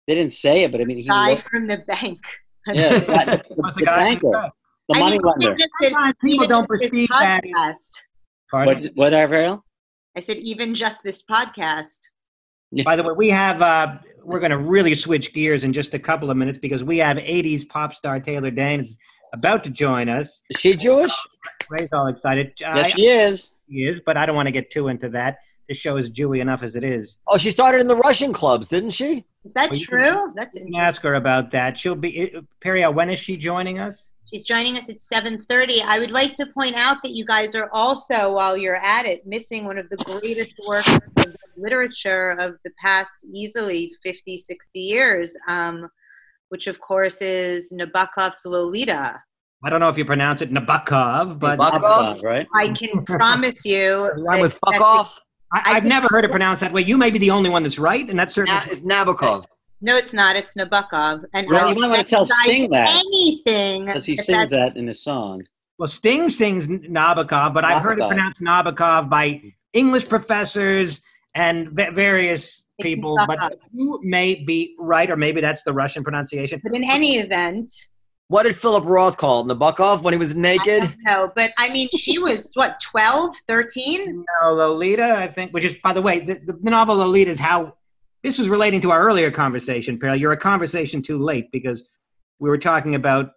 [0.07, 2.19] they didn't say it, but I mean, he Guy looked, from the bank.
[2.67, 4.51] yeah, the, guy- the, What's the the guy- banker,
[4.89, 5.47] the I money mean, lender.
[5.47, 7.43] even just this- Sometimes people even don't perceive that.
[7.43, 8.03] podcast.
[8.51, 8.83] Pardon?
[8.95, 9.61] What, what, Periel?
[10.15, 11.99] I said even just this podcast.
[12.83, 15.99] By the way, we have uh, we're going to really switch gears in just a
[15.99, 18.97] couple of minutes because we have '80s pop star Taylor Dayne is
[19.33, 20.41] about to join us.
[20.49, 21.11] Is she Jewish?
[21.69, 22.53] Ray's all excited.
[22.59, 23.53] Yes, I- she is.
[23.67, 25.37] He is, but I don't want to get too into that.
[25.67, 27.17] This show is Jewy enough as it is.
[27.27, 29.25] Oh, she started in the Russian clubs, didn't she?
[29.43, 30.31] Is that Well, you true?
[30.35, 30.79] That's You interesting.
[30.79, 31.77] ask her about that.
[31.79, 32.91] She'll be Peria.
[32.93, 34.11] When is she joining us?
[34.35, 35.81] She's joining us at 7:30.
[35.81, 39.25] I would like to point out that you guys are also, while you're at it,
[39.25, 45.37] missing one of the greatest works of literature of the past easily 50, 60 years,
[45.47, 45.87] um,
[46.49, 49.23] which of course is Nabokov's Lolita.
[49.63, 51.81] I don't know if you pronounce it Nabokov, but Nabokov?
[51.81, 52.45] Nabokov, right?
[52.53, 54.09] I can promise you.
[54.09, 55.21] Does it rhyme with fuck off?
[55.53, 56.81] I, I've never heard it pronounced that way.
[56.81, 59.45] You may be the only one that's right, and that's certainly Na- it's Nabokov.
[59.85, 60.35] No, it's not.
[60.35, 61.25] It's Nabokov.
[61.35, 62.89] And Well, you might wanna tell Sting that.
[63.05, 63.85] anything.
[63.85, 65.43] Because he if sings that in his song.
[65.77, 69.41] Well, Sting sings Nabokov, but I've heard it pronounced Nabokov by
[69.73, 71.01] English professors
[71.35, 73.15] and va- various It's people.
[73.27, 76.59] But you may be right, or maybe that's the Russian pronunciation.
[76.63, 77.71] But in any event,
[78.27, 79.49] What did Philip Roth call him?
[79.55, 80.95] Nabokov when he was naked?
[81.05, 81.31] no.
[81.35, 84.25] But I mean, she was what 12, 13?
[84.41, 87.75] No, Lolita, I think, which is, by the way, the, the novel Lolita is how
[88.25, 90.19] this was relating to our earlier conversation, Periel.
[90.19, 91.87] You're a conversation too late because
[92.39, 93.29] we were talking about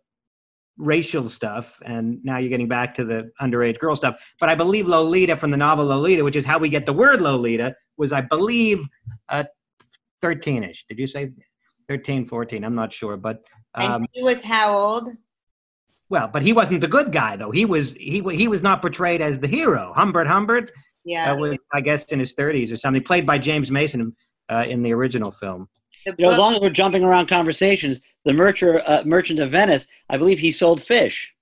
[0.78, 4.34] racial stuff, and now you're getting back to the underage girl stuff.
[4.40, 7.20] But I believe Lolita from the novel Lolita, which is how we get the word
[7.20, 8.80] Lolita, was, I believe,
[9.28, 9.44] uh,
[10.22, 10.86] 13 ish.
[10.88, 11.32] Did you say
[11.88, 12.64] 13, 14?
[12.64, 13.18] I'm not sure.
[13.18, 13.42] But,
[13.74, 15.10] um, and he was how old?
[16.08, 17.50] well, but he wasn't the good guy, though.
[17.50, 19.92] He was, he, he was not portrayed as the hero.
[19.94, 20.72] Humbert Humbert.
[21.04, 21.32] Yeah.
[21.32, 24.14] uh, was I guess in his 30s or something, played by James Mason
[24.48, 25.68] uh, in the original film.
[26.06, 29.86] You know, as long as we're jumping around conversations, the merchant, uh, merchant of Venice,
[30.08, 31.34] I believe he sold fish.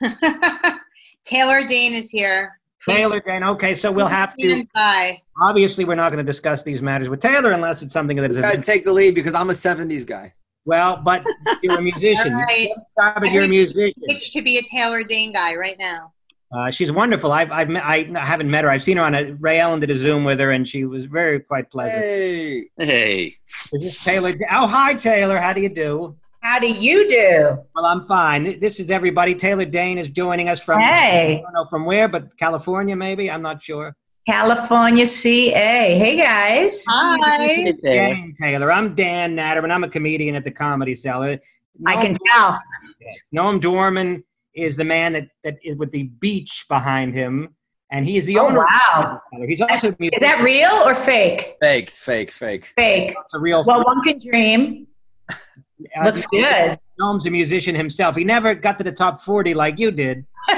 [1.24, 2.58] Taylor Dayne is here.
[2.88, 3.42] Taylor Dayne.
[3.42, 4.66] Okay, so we'll have to.
[4.74, 5.18] stand.
[5.42, 8.36] Obviously, we're not going to discuss these matters with Taylor unless it's something that is.
[8.36, 10.34] You guys take the lead because I'm a 70s guy.
[10.66, 11.24] well, but
[11.62, 12.34] you're a musician.
[12.34, 12.68] All right.
[12.92, 14.02] Stop it, You're a musician.
[14.06, 16.12] Pitch to be a Taylor Dayne guy right now.
[16.54, 17.32] Uh, she's wonderful.
[17.32, 18.70] I've, I've met, I haven't met her.
[18.70, 19.32] I've seen her on a.
[19.40, 22.00] Ray Ellin did a Zoom with her, and she was very quite pleasant.
[22.02, 22.64] Hey.
[22.78, 23.36] Hey,
[23.72, 24.32] Is this Taylor?
[24.52, 25.36] Oh, hi, Taylor.
[25.38, 26.16] How do you do?
[26.42, 27.58] How do you do?
[27.74, 28.60] Well, I'm fine.
[28.60, 29.34] This is everybody.
[29.34, 30.80] Taylor Dayne is joining us from.
[30.80, 31.38] Hey.
[31.38, 33.30] I don't know from where, but California, maybe.
[33.30, 33.96] I'm not sure.
[34.26, 35.98] California, CA.
[35.98, 36.84] Hey guys.
[36.88, 37.46] Hi.
[37.46, 38.32] Hey, Taylor.
[38.40, 38.72] Taylor.
[38.72, 39.70] I'm Dan Natterman.
[39.70, 41.38] I'm a comedian at the Comedy Cellar.
[41.86, 42.62] I Noam- can tell.
[43.00, 43.28] Yes.
[43.34, 44.22] Noam Dworman
[44.54, 47.54] is the man that, that is with the beach behind him,
[47.90, 48.64] and he is the Oh, owner.
[48.64, 49.20] wow.
[49.32, 51.56] the He's also a Is that real or fake?
[51.60, 52.72] Fake, fake, fake.
[52.76, 53.14] Fake.
[53.24, 53.64] It's a real.
[53.64, 54.86] Well, one can dream.
[55.30, 56.78] uh, Looks good.
[57.00, 58.14] Noam's a musician himself.
[58.16, 60.24] He never got to the top forty like you did.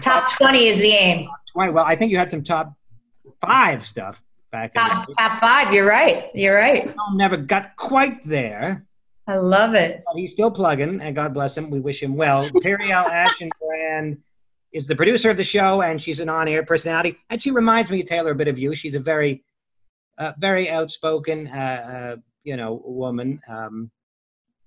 [0.00, 1.28] Top 20 is the aim.
[1.52, 1.72] Twenty.
[1.72, 2.72] Well, I think you had some top
[3.40, 5.72] five stuff back in Top, top five.
[5.74, 6.26] You're right.
[6.34, 6.86] You're right.
[6.86, 8.86] Noam never got quite there.
[9.28, 10.02] I love it.
[10.06, 11.70] But he's still plugging, and God bless him.
[11.70, 12.42] We wish him well.
[12.64, 14.18] Periel Aschenbrand
[14.72, 17.18] is the producer of the show, and she's an on-air personality.
[17.28, 18.74] And she reminds me, Taylor, a bit of you.
[18.74, 19.44] She's a very,
[20.16, 23.40] uh, very outspoken, uh, uh, you know, woman.
[23.48, 23.90] Um,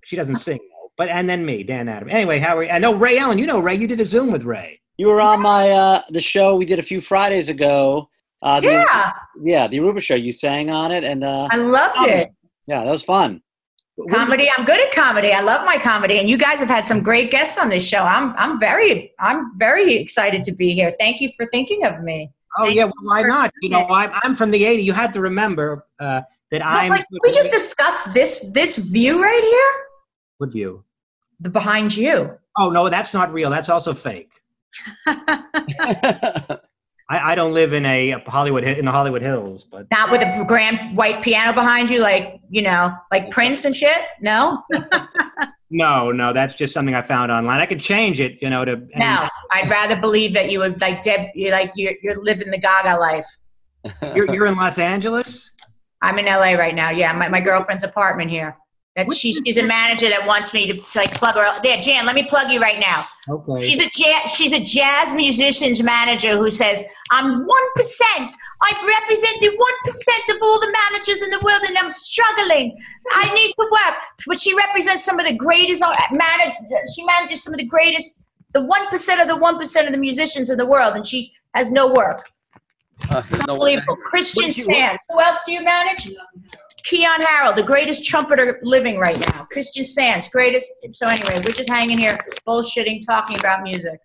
[0.06, 0.92] she doesn't sing, though.
[0.96, 2.10] But and then me, Dan Adam.
[2.12, 2.70] Anyway, how are you?
[2.70, 3.40] I know Ray Allen.
[3.40, 3.76] You know Ray.
[3.76, 4.80] You did a Zoom with Ray.
[4.98, 8.10] You were on my uh, the show we did a few Fridays ago.
[8.44, 10.16] Uh, the, Yeah, yeah, the Aruba show.
[10.16, 12.30] You sang on it, and uh, I loved it.
[12.68, 13.42] yeah, that was fun.
[14.10, 14.50] Comedy.
[14.56, 15.32] I'm good at comedy.
[15.32, 18.04] I love my comedy, and you guys have had some great guests on this show.
[18.04, 20.94] I'm I'm very I'm very excited to be here.
[21.00, 22.32] Thank you for thinking of me.
[22.58, 23.52] Oh Thank yeah, well, why not?
[23.62, 23.86] You know.
[23.88, 24.84] I'm, I'm from the '80s.
[24.84, 26.90] You had to remember uh, that I'm.
[26.90, 29.86] like, we just discussed this this view right here,
[30.38, 30.84] What view?
[31.40, 32.38] the behind you.
[32.58, 33.50] Oh no, that's not real.
[33.50, 34.32] That's also fake.
[37.12, 40.46] I, I don't live in a Hollywood in the Hollywood Hills, but Not with a
[40.48, 43.98] grand white piano behind you, like you know, like Prince and shit.
[44.22, 44.64] No,
[45.70, 47.60] no, no, that's just something I found online.
[47.60, 49.28] I could change it, you know, to and- no.
[49.52, 51.28] I'd rather believe that you would like Deb.
[51.36, 53.26] You're like you're you're living the Gaga life.
[54.16, 55.52] You're, you're in Los Angeles.
[56.02, 56.92] I'm in LA right now.
[56.92, 58.56] Yeah, my, my girlfriend's apartment here.
[58.98, 61.62] That What she's a manager that wants me to, to like plug her.
[61.62, 63.06] There, Jan, let me plug you right now.
[63.30, 63.64] Okay.
[63.70, 68.34] She's a jazz, she's a jazz musician's manager who says, "I'm one percent.
[68.62, 72.78] I represent the one percent of all the managers in the world, and I'm struggling.
[73.14, 73.96] I need to work."
[74.28, 76.54] But she represents some of the greatest uh, manage.
[76.94, 80.00] She manages some of the greatest, the one percent of the one percent of the
[80.00, 82.28] musicians in the world, and she has no work.
[83.10, 83.96] Uh, It's no unbelievable.
[84.04, 85.02] Christian What you- Sands.
[85.10, 86.12] Who else do you manage?
[86.86, 89.44] Keyon Harrold, the greatest trumpeter living right now.
[89.52, 90.72] Christian Sands, greatest.
[90.92, 92.18] So anyway, we're just hanging here,
[92.48, 94.00] bullshitting, talking about music.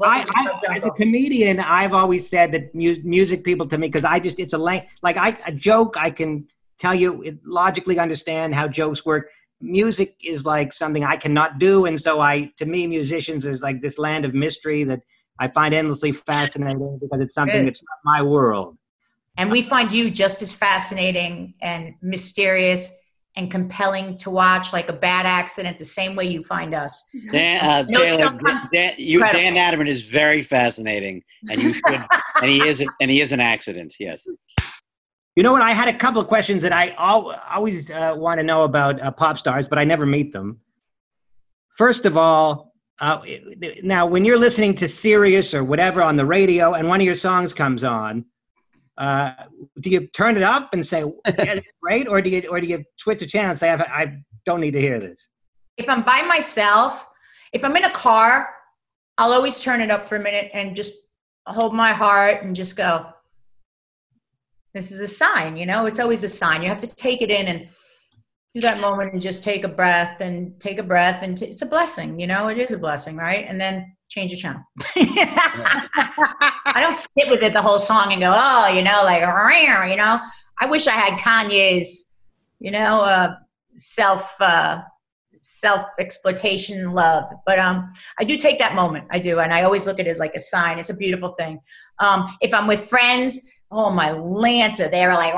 [0.00, 4.04] I, I, as a comedian, I've always said that mu- music people to me because
[4.04, 6.46] I just it's a lang- like I a joke I can
[6.78, 9.28] tell you it, logically understand how jokes work.
[9.60, 13.80] Music is like something I cannot do, and so I to me musicians is like
[13.80, 15.00] this land of mystery that
[15.38, 17.68] I find endlessly fascinating because it's something Good.
[17.68, 18.76] that's not my world.
[19.36, 22.92] And we find you just as fascinating and mysterious
[23.34, 27.02] and compelling to watch, like a bad accident, the same way you find us.
[27.30, 28.38] Dan, uh, No, Taylor,
[28.72, 32.04] Dan, you, Dan Natterman is very fascinating, and you should,
[32.42, 33.94] and he is, and he is an accident.
[33.98, 34.28] Yes.
[35.34, 35.62] You know what?
[35.62, 39.00] I had a couple of questions that I al- always uh, want to know about
[39.00, 40.60] uh, pop stars, but I never meet them.
[41.70, 43.22] First of all, uh,
[43.82, 47.14] now when you're listening to Sirius or whatever on the radio, and one of your
[47.14, 48.26] songs comes on,
[48.98, 49.32] uh,
[49.80, 52.66] do you turn it up and say, yeah, it's great, or do you or do
[52.66, 55.28] you switch a channel and say, I, I don't need to hear this?
[55.78, 57.08] If I'm by myself,
[57.52, 58.54] if I'm in a car,
[59.18, 60.92] I'll always turn it up for a minute and just
[61.46, 63.06] hold my heart and just go.
[64.74, 65.86] This is a sign, you know.
[65.86, 66.62] It's always a sign.
[66.62, 67.68] You have to take it in and
[68.54, 71.62] do that moment and just take a breath and take a breath and t- it's
[71.62, 72.48] a blessing, you know.
[72.48, 73.46] It is a blessing, right?
[73.48, 74.62] And then change the channel.
[74.96, 79.22] I don't sit with it the whole song and go, oh, you know, like,
[79.90, 80.18] you know.
[80.60, 82.16] I wish I had Kanye's,
[82.60, 83.34] you know, uh,
[83.76, 84.82] self uh,
[85.40, 87.24] self exploitation love.
[87.46, 89.06] But um, I do take that moment.
[89.10, 90.78] I do, and I always look at it like a sign.
[90.78, 91.58] It's a beautiful thing.
[91.98, 95.34] Um, if I'm with friends, oh my Lanta, they're like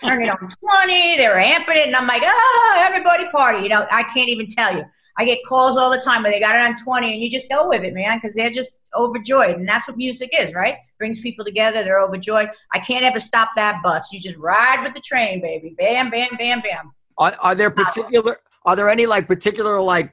[0.00, 3.62] turn it on 20, they're amping it, and I'm like, oh, everybody party.
[3.62, 4.84] You know, I can't even tell you.
[5.16, 7.48] I get calls all the time where they got it on 20, and you just
[7.48, 9.56] go with it, man, because they're just overjoyed.
[9.56, 10.76] And that's what music is, right?
[10.98, 12.48] Brings people together, they're overjoyed.
[12.72, 14.12] I can't ever stop that bus.
[14.12, 15.74] You just ride with the train, baby.
[15.78, 16.92] Bam, bam, bam, bam.
[17.18, 20.12] Are, are there particular are there any like particular like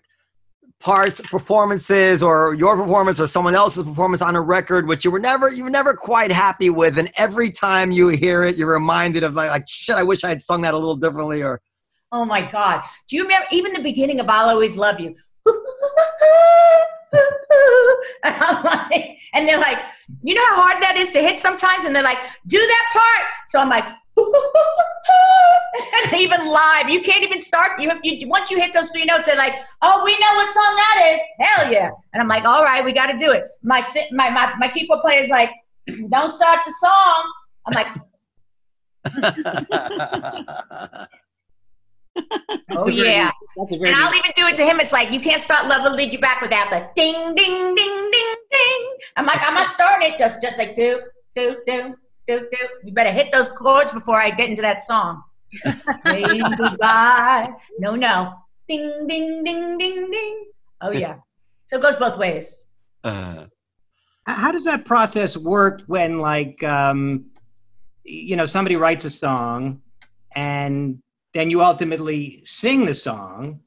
[0.81, 5.19] parts performances or your performance or someone else's performance on a record which you were
[5.19, 9.23] never you were never quite happy with and every time you hear it you're reminded
[9.23, 11.61] of like, like shit i wish i had sung that a little differently or
[12.11, 15.15] oh my god do you remember even the beginning of i'll always love you
[18.23, 19.79] and I'm like, and they're like,
[20.23, 21.85] you know how hard that is to hit sometimes?
[21.85, 23.27] And they're like, do that part.
[23.47, 23.85] So I'm like,
[26.21, 27.79] even live, you can't even start.
[27.79, 30.51] You, have, you once you hit those three notes, they're like, "Oh, we know what
[30.51, 31.89] song that is." Hell yeah!
[32.13, 35.01] And I'm like, "All right, we got to do it." My my my my keyboard
[35.01, 35.51] player is like,
[36.09, 37.33] "Don't start the song."
[37.65, 37.87] I'm like.
[42.71, 44.79] oh yeah, and I'll even do it to him.
[44.79, 48.11] It's like you can't start "Love Will Lead You Back" without the ding, ding, ding,
[48.11, 48.97] ding, ding.
[49.15, 50.19] I'm like, I'm not starting it.
[50.19, 51.01] Just, just like do,
[51.35, 51.95] do, do.
[52.27, 55.23] You better hit those chords before I get into that song.
[55.65, 57.53] goodbye.
[57.79, 58.33] No, no.
[58.67, 60.45] Ding, ding, ding, ding, ding.
[60.81, 61.17] Oh, yeah.
[61.67, 62.67] So it goes both ways.
[63.03, 63.45] Uh,
[64.25, 67.25] how does that process work when, like, um,
[68.03, 69.81] you know, somebody writes a song
[70.35, 71.01] and
[71.33, 73.59] then you ultimately sing the song?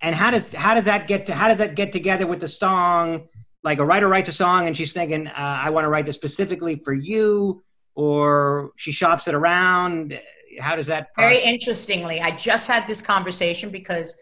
[0.00, 2.48] And how does how does that get to how does that get together with the
[2.48, 3.26] song?
[3.64, 6.14] Like a writer writes a song and she's thinking, uh, I want to write this
[6.14, 7.60] specifically for you
[7.98, 10.18] or she shops it around?
[10.60, 11.12] How does that?
[11.14, 14.16] Process- Very interestingly, I just had this conversation because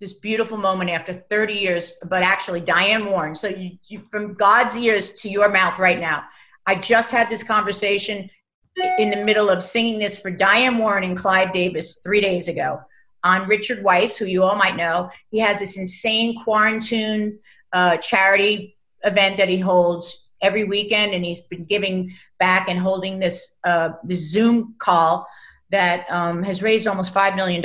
[0.00, 3.36] this beautiful moment after 30 years, but actually Diane Warren.
[3.36, 6.24] So you, you from God's ears to your mouth right now.
[6.66, 8.28] I just had this conversation
[8.98, 12.80] in the middle of singing this for Diane Warren and Clive Davis three days ago
[13.24, 15.08] on Richard Weitz, who you all might know.
[15.30, 17.38] He has this insane quarantine
[17.72, 23.18] uh, charity event that he holds every weekend, and he's been giving back and holding
[23.18, 25.26] this, uh, this Zoom call
[25.70, 27.62] that um, has raised almost $5 million.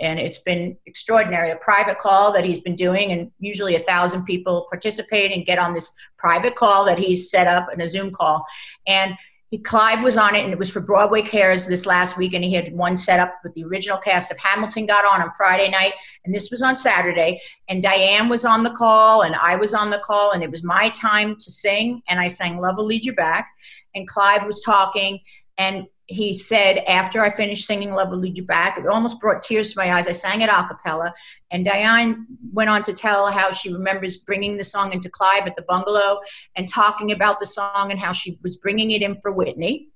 [0.00, 1.50] And it's been extraordinary.
[1.50, 5.58] A private call that he's been doing, and usually a thousand people participate and get
[5.58, 8.46] on this private call that he's set up in a Zoom call.
[8.86, 9.14] And
[9.58, 12.54] Clive was on it, and it was for Broadway Cares this last week, and he
[12.54, 15.92] had one set up with the original cast of Hamilton got on on Friday night,
[16.24, 17.38] and this was on Saturday.
[17.68, 20.64] And Diane was on the call, and I was on the call, and it was
[20.64, 23.48] my time to sing, and I sang "Love Will Lead You Back,"
[23.94, 25.18] and Clive was talking,
[25.58, 29.40] and he said after I finished singing Love Will Lead You Back, it almost brought
[29.40, 30.08] tears to my eyes.
[30.08, 31.14] I sang it a cappella.
[31.50, 35.56] And Diane went on to tell how she remembers bringing the song into Clive at
[35.56, 36.20] the bungalow
[36.56, 39.88] and talking about the song and how she was bringing it in for Whitney.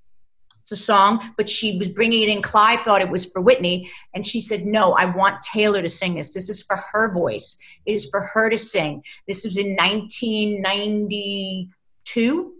[0.62, 2.42] It's a song, but she was bringing it in.
[2.42, 3.88] Clive thought it was for Whitney.
[4.14, 6.35] And she said, No, I want Taylor to sing this.
[6.35, 7.57] This is for her voice.
[7.85, 9.05] It is for her to sing.
[9.29, 12.56] This was in 1992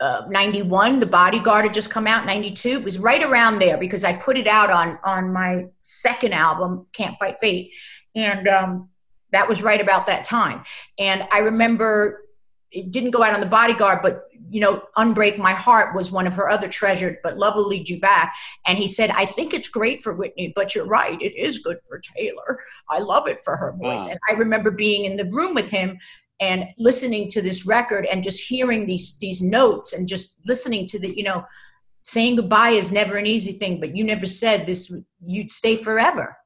[0.00, 4.02] uh, 91 the bodyguard had just come out 92 it was right around there because
[4.02, 7.72] i put it out on on my second album can't fight fate.
[8.14, 8.88] And um,
[9.32, 10.64] that was right about that time.
[10.98, 12.24] And i remember
[12.72, 16.24] it didn't go out on the bodyguard but you know unbreak my heart was one
[16.24, 18.34] of her other treasured but love will lead you back.
[18.66, 21.78] And he said i think it's great for whitney but you're right it is good
[21.86, 22.60] for taylor.
[22.88, 24.06] I love it for her voice.
[24.06, 24.12] Wow.
[24.12, 25.98] and i remember being in the room with him
[26.40, 30.98] and listening to this record and just hearing these these notes and just listening to
[30.98, 31.44] the you know
[32.02, 34.92] saying goodbye is never an easy thing but you never said this
[35.24, 36.36] you'd stay forever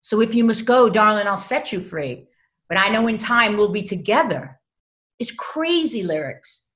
[0.00, 2.26] so if you must go darling i'll set you free
[2.68, 4.58] but i know in time we'll be together
[5.18, 6.70] it's crazy lyrics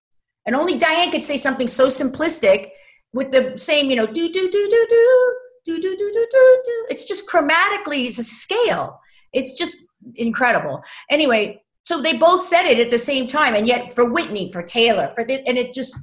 [0.47, 2.69] and only diane could say something so simplistic
[3.15, 6.63] with the same you know do do do do do do do do do do
[6.65, 8.99] do it's just chromatically it's a scale
[9.33, 9.77] it's just
[10.17, 14.51] incredible anyway so they both said it at the same time and yet for whitney
[14.53, 15.97] for taylor for this and it just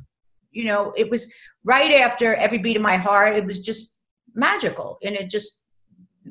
[0.52, 1.32] you know, it was
[1.64, 3.36] right after every beat of my heart.
[3.36, 3.98] It was just
[4.34, 5.64] magical, and it just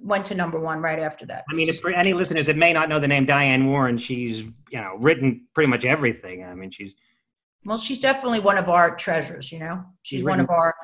[0.02, 1.44] went to number one right after that.
[1.50, 4.80] I mean, for any listeners that may not know the name Diane Warren, she's you
[4.80, 6.44] know written pretty much everything.
[6.44, 6.94] I mean, she's
[7.64, 9.52] Well, she's definitely one of our treasures.
[9.52, 10.74] You know, she's She's one of our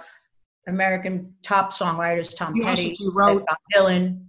[0.68, 2.36] American top songwriters.
[2.36, 3.44] Tom You also- Petty, wrote-
[3.74, 4.26] Dylan.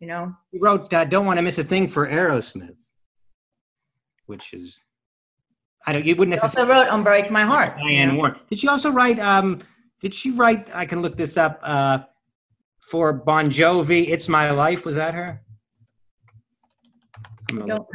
[0.00, 2.74] You know, she wrote uh, "Don't Want to Miss a Thing" for Aerosmith,
[4.30, 4.78] which is
[5.86, 8.16] I don't you wouldn't she also necessarily wrote "Unbreak My Heart." Diane?
[8.16, 8.36] Warren.
[8.48, 9.18] Did she also write?
[9.18, 9.60] Um,
[10.00, 10.74] did she write?
[10.74, 11.60] I can look this up.
[11.62, 11.98] Uh,
[12.90, 15.42] for Bon Jovi, "It's My Life." Was that her?
[17.50, 17.86] I don't know.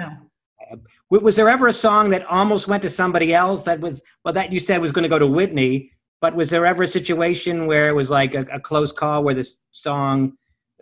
[1.10, 4.52] Was there ever a song that almost went to somebody else that was well that
[4.52, 7.88] you said was going to go to Whitney, but was there ever a situation where
[7.88, 10.34] it was like a, a close call where this song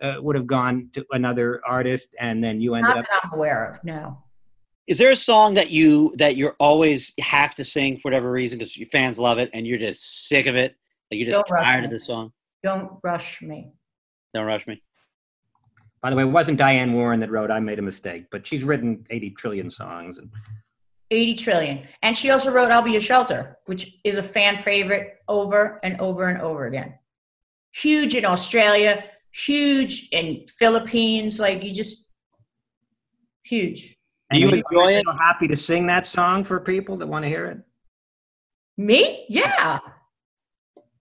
[0.02, 3.06] uh, would have gone to another artist and then you ended Not up?
[3.10, 3.84] that I'm aware of.
[3.84, 4.23] No.
[4.88, 8.60] Is there a song that you that you're always have to sing for whatever reason
[8.60, 10.76] because your fans love it and you're just sick of it?
[11.10, 11.86] Like you're just Don't tired me.
[11.86, 12.34] of the song?
[12.64, 13.72] Don't rush me.
[14.34, 14.82] Don't rush me.
[16.02, 18.64] By the way, it wasn't Diane Warren that wrote "I Made a Mistake," but she's
[18.64, 20.18] written 80 trillion songs.
[20.18, 20.30] And
[21.12, 21.88] 80 trillion.
[22.02, 26.00] And she also wrote I'll Be Your Shelter, which is a fan favorite over and
[26.02, 26.94] over and over again.
[27.74, 31.40] Huge in Australia, huge in Philippines.
[31.40, 32.12] Like you just
[33.46, 33.96] huge.
[34.34, 35.04] And you you enjoy it?
[35.06, 37.60] so happy to sing that song for people that want to hear it.
[38.78, 39.26] Me?
[39.30, 39.80] Yeah.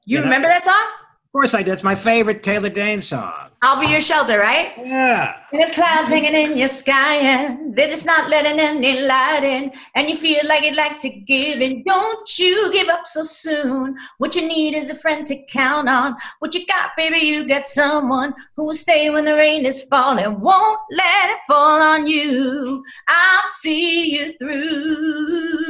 [0.04, 0.74] You Yeah, remember that song?
[0.74, 1.72] Of course, I do.
[1.72, 3.51] It's my favorite Taylor Dayne song.
[3.64, 4.72] I'll be your shelter, right?
[4.76, 5.40] Yeah.
[5.52, 9.70] And there's clouds hanging in your sky, and they're just not letting any light in.
[9.94, 11.84] And you feel like you'd like to give in.
[11.86, 13.96] Don't you give up so soon.
[14.18, 16.16] What you need is a friend to count on.
[16.40, 20.40] What you got, baby, you got someone who will stay when the rain is falling.
[20.40, 22.82] Won't let it fall on you.
[23.06, 25.62] I'll see you through.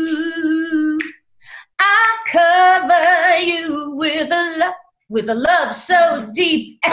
[1.78, 4.72] I'll cover you with a love.
[5.12, 6.78] With a love so deep,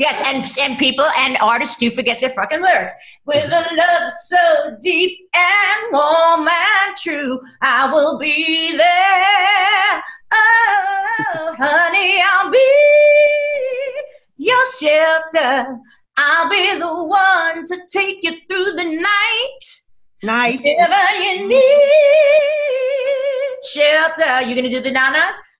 [0.00, 2.92] yes, and and people and artists do forget their fucking lyrics.
[3.24, 10.02] With a love so deep and warm and true, I will be there.
[10.32, 12.58] Oh, honey, I'll be
[14.38, 15.78] your shelter.
[16.16, 19.80] I'll be the one to take you through the night.
[20.24, 20.60] Night.
[20.64, 21.62] Whenever you need
[23.62, 25.36] shelter, You're gonna do the nanas?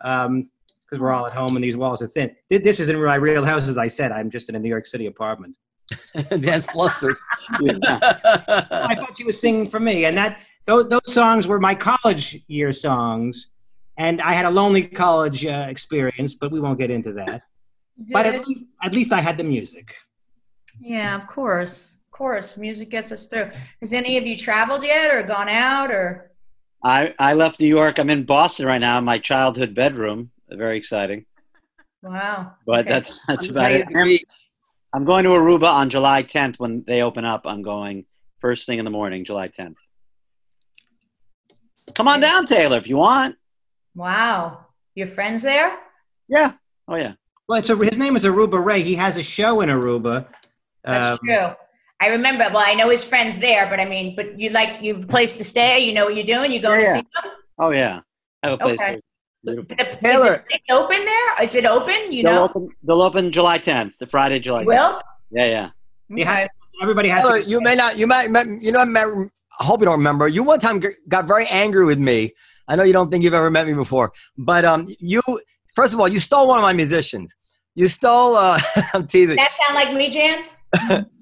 [0.00, 2.34] because we're all at home and these walls are thin.
[2.48, 4.12] This isn't my real house, as I said.
[4.12, 5.56] I'm just in a New York City apartment.
[6.40, 7.18] Dan's flustered.
[7.52, 12.42] I thought she was singing for me, and that those, those songs were my college
[12.46, 13.48] year songs,
[13.96, 17.42] and I had a lonely college uh, experience, but we won't get into that.
[18.12, 19.94] But at least at least I had the music.
[20.80, 21.98] Yeah, of course.
[22.06, 22.56] Of course.
[22.56, 23.50] Music gets us through.
[23.80, 26.27] Has any of you traveled yet or gone out or
[26.82, 27.98] I, I left New York.
[27.98, 30.30] I'm in Boston right now in my childhood bedroom.
[30.48, 31.26] Very exciting.
[32.02, 32.54] wow.
[32.66, 32.90] But Okay.
[32.90, 33.80] that's that's I'm about it.
[33.82, 34.26] excited to be-
[34.94, 37.42] I'm going to Aruba on July 10th when they open up.
[37.44, 38.06] I'm going
[38.40, 39.74] first thing in the morning, July 10th.
[41.94, 43.36] Come on down, Taylor, if you want.
[43.94, 44.66] Wow.
[44.94, 45.78] Your friends there?
[46.28, 46.52] Yeah.
[46.86, 47.14] Oh yeah.
[47.48, 48.82] Well, it's a, his name is Aruba Ray.
[48.82, 50.26] He has a show in Aruba.
[50.84, 51.50] That's Um, true.
[52.00, 52.44] I remember.
[52.52, 55.06] Well, I know his friends there, but I mean, but you like you have a
[55.06, 55.80] place to stay.
[55.80, 56.52] You know what you're doing.
[56.52, 57.32] You going Yeah, to see them.
[57.58, 58.00] Oh yeah.
[58.42, 58.78] I have a place.
[58.80, 59.00] Okay.
[59.42, 59.58] there.
[59.60, 60.34] Is it- Taylor.
[60.34, 61.42] is it open there?
[61.42, 62.12] Is it open?
[62.12, 62.44] You They'll know.
[62.44, 62.68] open.
[62.84, 64.64] They'll open July 10th, the Friday, July.
[64.64, 64.66] 10th.
[64.66, 65.00] Will.
[65.32, 65.70] Yeah, yeah.
[66.14, 66.48] he has-
[66.80, 67.22] everybody has.
[67.24, 67.98] Taylor, to, you may not.
[67.98, 68.28] You might.
[68.60, 68.80] You know.
[69.60, 70.28] I hope you don't remember.
[70.28, 72.32] You one time got very angry with me.
[72.68, 75.20] I know you don't think you've ever met me before, but um, you
[75.74, 77.34] first of all, you stole one of my musicians.
[77.74, 78.36] You stole.
[78.36, 78.60] Uh,
[78.94, 79.34] I'm teasing.
[79.36, 81.06] That sound like me, Jan?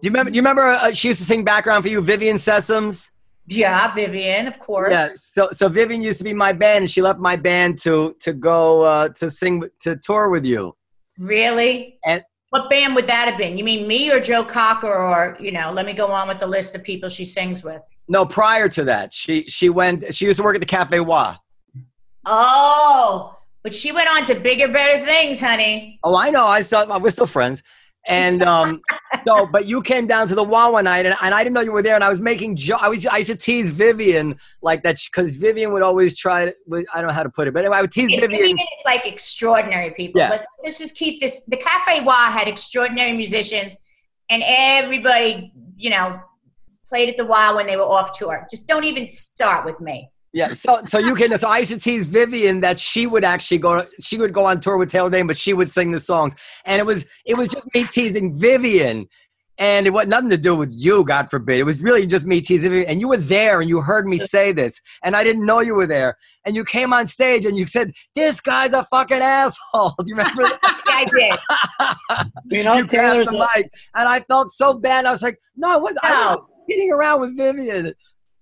[0.00, 0.30] Do you remember?
[0.30, 0.62] Do you remember?
[0.62, 3.10] Uh, she used to sing background for you, Vivian Sessoms.
[3.46, 4.90] Yeah, Vivian, of course.
[4.92, 5.08] Yeah.
[5.14, 8.32] So so Vivian used to be my band, and she left my band to to
[8.32, 10.76] go uh, to sing to tour with you.
[11.18, 11.98] Really?
[12.06, 13.56] And- what band would that have been?
[13.56, 16.48] You mean me or Joe Cocker or, you know, let me go on with the
[16.48, 17.80] list of people she sings with.
[18.08, 20.12] No, prior to that, she she went.
[20.12, 21.36] She used to work at the Cafe Wha.
[22.26, 26.00] Oh, but she went on to bigger, better things, honey.
[26.02, 26.44] Oh, I know.
[26.44, 26.98] I saw.
[26.98, 27.62] We're still friends,
[28.08, 28.80] and um,
[29.26, 31.72] so, but you came down to the one night, and, and I didn't know you
[31.72, 34.82] were there, and I was making jo- I was I used to tease Vivian like
[34.82, 36.54] that because Vivian would always try to.
[36.72, 38.40] I don't know how to put it, but anyway, I would tease It's Vivian.
[38.40, 40.20] Vivian is like extraordinary people.
[40.20, 40.30] Yeah.
[40.30, 41.42] But let's just keep this.
[41.48, 43.76] The Cafe Wha had extraordinary musicians,
[44.28, 46.20] and everybody, you know,
[46.88, 48.46] played at the Wha when they were off tour.
[48.50, 50.10] Just don't even start with me.
[50.32, 53.58] Yeah, so so you can so I used to tease Vivian that she would actually
[53.58, 56.36] go she would go on tour with Taylor Dayne, but she would sing the songs.
[56.64, 59.08] And it was it was just me teasing Vivian.
[59.58, 61.58] And it had nothing to do with you, God forbid.
[61.58, 62.88] It was really just me teasing Vivian.
[62.88, 64.80] And you were there and you heard me say this.
[65.04, 66.16] And I didn't know you were there.
[66.46, 69.94] And you came on stage and you said, This guy's a fucking asshole.
[69.98, 70.60] Do you remember that?
[70.88, 72.32] Yeah, I did.
[72.50, 73.70] You know, you Taylor's grabbed the mic.
[73.96, 75.06] And I felt so bad.
[75.06, 77.92] I was like, No, I was I was kidding around with Vivian.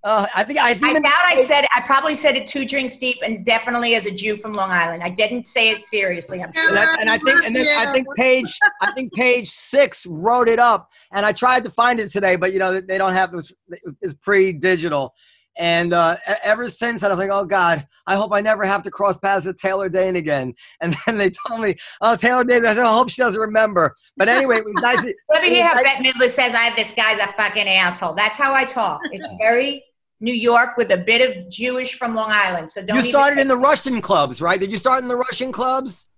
[0.04, 1.66] Uh, I think I think I think doubt I said.
[1.74, 5.02] I probably said it two drinks deep, and definitely as a Jew from Long Island.
[5.02, 6.40] I didn't say it seriously.
[6.40, 6.70] I'm sure.
[6.70, 10.48] And I, and I think, and then I think page, I think page six wrote
[10.48, 13.32] it up, and I tried to find it today, but you know they don't have
[13.32, 13.52] it was
[14.00, 15.14] it's pre-digital,
[15.58, 18.82] and uh, ever since then, I was like, oh God, I hope I never have
[18.82, 20.54] to cross paths with Taylor Dayne again.
[20.80, 23.94] And then they told me, oh Taylor Dayne, I said, I hope she doesn't remember.
[24.16, 25.04] But anyway, it was nice.
[25.26, 28.36] Whenever you hear how I- Bette Midler says, "I this guy's a fucking asshole," that's
[28.36, 29.00] how I talk.
[29.12, 29.84] It's very
[30.20, 32.70] New York with a bit of Jewish from Long Island.
[32.70, 32.96] So don't.
[32.96, 34.58] You started in the Russian clubs, right?
[34.60, 36.08] Did you start in the Russian clubs?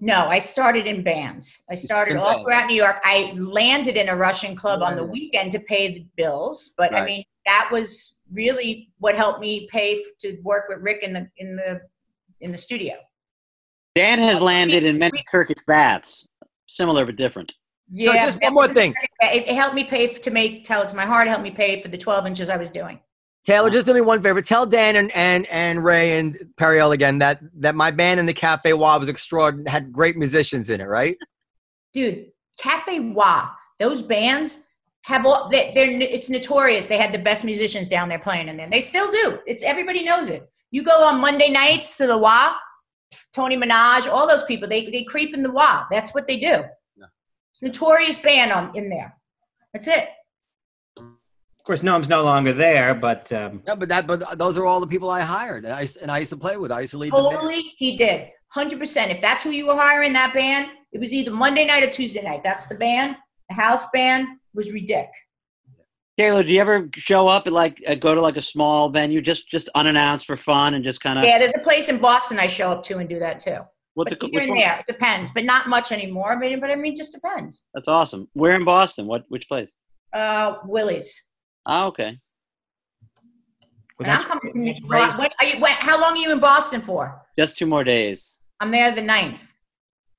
[0.00, 1.62] No, I started in bands.
[1.70, 2.96] I started all throughout New York.
[3.04, 7.04] I landed in a Russian club on the weekend to pay the bills, but I
[7.04, 11.28] mean that was really what helped me pay f- to work with Rick in the
[11.36, 11.80] in the
[12.40, 12.94] in the studio.
[13.94, 16.26] Dan has landed in many Turkish baths,
[16.66, 17.52] similar but different.
[17.94, 18.94] So just one more thing.
[19.20, 21.44] It, it helped me pay f- to make "Tell It to My Heart." It helped
[21.44, 23.00] me pay for the twelve inches I was doing.
[23.44, 24.40] Taylor, just do me one favor.
[24.40, 28.32] Tell Dan and, and, and Ray and Periel again that, that my band in the
[28.32, 31.16] Cafe Wha was extraordinary, had great musicians in it, right?
[31.92, 32.26] dude
[32.58, 34.60] cafe wha those bands
[35.02, 36.86] have all they, they're it's notorious.
[36.86, 38.68] They had the best musicians down there playing in there.
[38.70, 39.38] They still do.
[39.46, 40.48] It's everybody knows it.
[40.70, 42.56] You go on monday nights to the wha
[43.34, 46.62] tony minaj all those people they, they creep in the wha that's what they do.
[47.52, 49.14] It's notorious band on in there.
[49.72, 50.08] That's it.
[50.98, 54.80] Of course, Noam's no longer there, but um, No, but that but those are all
[54.80, 56.72] the people I hired and I, and I used to play with.
[56.72, 57.34] I used to lead the band.
[57.34, 58.28] totally he did.
[58.56, 61.86] 100% if that's who you were hiring that band it was either monday night or
[61.88, 62.42] tuesday night.
[62.44, 63.16] That's the band
[63.48, 65.10] the house band was ridiculous
[66.18, 69.22] Taylor, do you ever show up at like uh, go to like a small venue
[69.22, 72.38] just just unannounced for fun and just kind of Yeah, there's a place in Boston
[72.38, 73.58] I show up to and do that too.
[73.94, 76.38] what's But it, here which and there, it depends, but not much anymore.
[76.38, 77.64] But, but I mean, just depends.
[77.72, 78.28] That's awesome.
[78.34, 79.06] Where in Boston?
[79.06, 79.72] What which place?
[80.12, 81.18] Uh, Willie's.
[81.66, 82.18] Ah, okay.
[83.98, 84.52] was And I'm coming.
[84.52, 85.16] From, New- great.
[85.16, 87.22] what, are you, what, how long are you in Boston for?
[87.38, 88.34] Just two more days.
[88.60, 89.48] I'm there the 9th.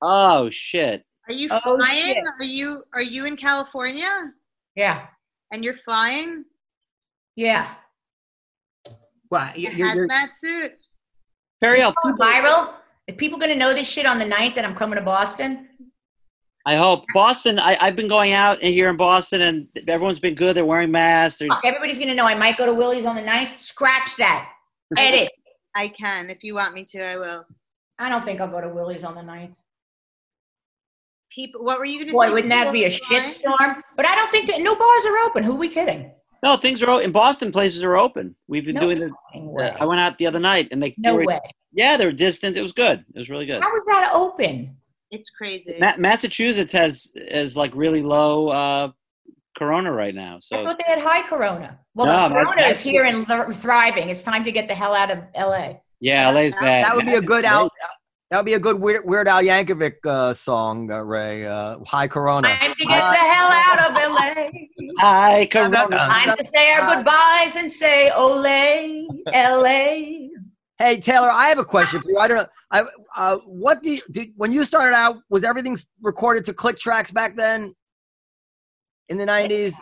[0.01, 1.03] Oh shit.
[1.27, 2.15] Are you Oh, flying?
[2.15, 2.23] shit.
[2.39, 4.31] Are you are you in California
[4.75, 5.07] Yeah,
[5.51, 6.45] and you're flying?
[7.35, 7.73] yeah.
[9.29, 9.55] What?
[9.55, 10.73] A you- you're, you're, hazmat suit.
[11.63, 12.73] Periel, Going viral.
[13.07, 15.69] If people going to know this shit on the 9th that I'm coming to Boston,
[16.65, 17.57] I hope Boston.
[17.59, 20.55] I, I've been going out here in Boston, and everyone's been good.
[20.55, 21.39] They're wearing masks.
[21.39, 23.59] They're, everybody's going to know I might go to Willie's on the 9th.
[23.59, 24.49] Scratch that.
[24.97, 25.29] Edit.
[25.75, 27.01] I can if you want me to.
[27.03, 27.45] I will.
[27.99, 29.55] I don't think I'll go to Willie's on the 9th.
[31.33, 32.17] People, what were you going to say?
[32.29, 33.23] Boy, wouldn't that be a flying?
[33.23, 33.81] shitstorm?
[33.97, 35.43] But I don't think that no bars are open.
[35.43, 36.11] Who are we kidding?
[36.43, 37.51] no, things are o- in Boston.
[37.51, 38.35] Places are open.
[38.47, 39.09] We've been No doing the.
[39.27, 39.75] fucking Uh, way.
[39.79, 40.89] I went out the other night, and they.
[40.89, 41.39] they No were- way.
[41.71, 42.55] Yeah, they were distant.
[42.57, 43.03] It was good.
[43.15, 43.63] It was really good.
[43.63, 44.75] How is that open?
[45.09, 45.75] It's crazy.
[45.79, 48.91] Ma- Massachusetts has is like really low uh,
[49.57, 50.37] corona right now.
[50.39, 51.79] So I So thought they had high corona.
[51.95, 53.25] Well, No, the corona is here and
[53.55, 54.09] thriving.
[54.09, 55.75] It's time to get the hell out of LA.
[55.99, 56.83] yeah, LA's bad.
[56.83, 57.71] That would be a good Mass out.
[58.29, 61.45] That would be a good Weird, Weird Al Yankovic uh, song, uh,Ray.
[61.45, 62.47] Uh, High Corona.
[62.47, 64.33] Time to get the hell out of LA.
[64.33, 64.69] great.
[64.99, 65.87] Hi, corona.
[65.89, 68.41] Time to say our goodbyes and say ole,
[69.33, 70.29] LA.
[70.79, 72.17] Hey Taylor, I have a question for you.
[72.17, 72.47] I don't know.
[72.71, 72.83] I
[73.15, 75.17] uh, what do you did when you started out?
[75.29, 77.75] Was everything recorded to click tracks back then?
[79.09, 79.79] In the nineties,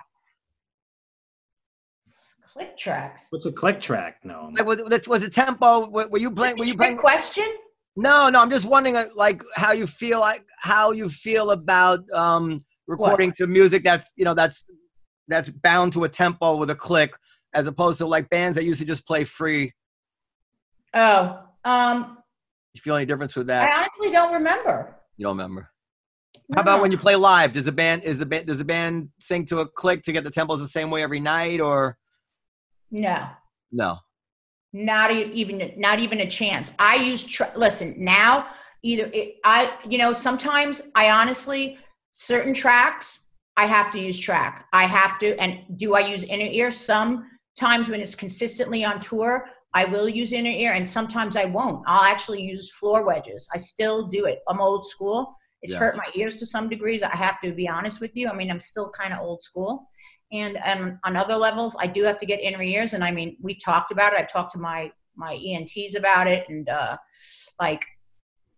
[2.52, 3.28] Click tracks.
[3.30, 4.18] what's a click track?
[4.26, 4.52] No.
[4.58, 5.88] like was it, was it tempo?
[5.89, 6.58] Were, were you playing?
[6.58, 6.98] Were you Trick playing?
[6.98, 7.48] question?
[7.96, 8.42] No, no.
[8.42, 13.32] I'm just wondering, uh, like, how you feel, like, how you feel about um, recording
[13.38, 14.66] to music that's you know that's
[15.28, 17.14] that's bound to a tempo with a click,
[17.54, 19.74] as opposed to like bands that used to just play free.
[20.94, 22.18] Oh, um,
[22.74, 23.70] You feel any difference with that?
[23.70, 24.96] I honestly don't remember.
[25.18, 25.70] You don't remember.
[26.54, 27.54] How about when you play live?
[27.54, 30.24] Does the band is the band does the band sing to a click to get
[30.24, 31.98] the tempos the same way every night or
[32.89, 33.28] No.
[33.72, 33.98] no?
[34.74, 38.47] Not even not even a chance i use tr- listen now
[38.84, 41.78] either it, i you know sometimes i honestly
[42.13, 44.67] certain tracks I have to use track.
[44.74, 45.39] I have to.
[45.39, 46.72] And do I use inner ear?
[46.72, 51.84] Sometimes when it's consistently on tour, I will use inner ear, and sometimes I won't.
[51.88, 53.47] I'll actually use floor wedges.
[53.53, 54.39] I still do it.
[54.47, 55.36] I'm old school.
[55.61, 57.03] It's hurt my ears to some degrees.
[57.03, 58.28] I have to be honest with you.
[58.28, 59.88] I mean, I'm still kind of old school.
[60.32, 62.93] And, and on other levels, I do have to get inner ears.
[62.93, 64.19] And I mean, we've talked about it.
[64.19, 66.97] I've talked to my my ENTs about it, and uh,
[67.59, 67.86] like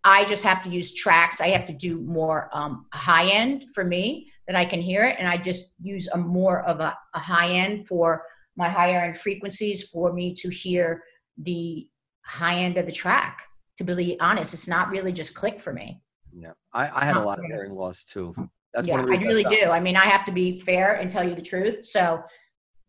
[0.03, 1.41] I just have to use tracks.
[1.41, 5.15] I have to do more um, high end for me that I can hear it,
[5.19, 8.23] and I just use a more of a, a high end for
[8.55, 11.03] my higher end frequencies for me to hear
[11.37, 11.87] the
[12.23, 13.43] high end of the track.
[13.77, 16.01] To be honest, it's not really just click for me.
[16.31, 18.35] Yeah, I, I had a lot of hearing loss too.
[18.73, 19.69] That's yeah, one of the I really do.
[19.69, 21.85] I mean, I have to be fair and tell you the truth.
[21.85, 22.21] So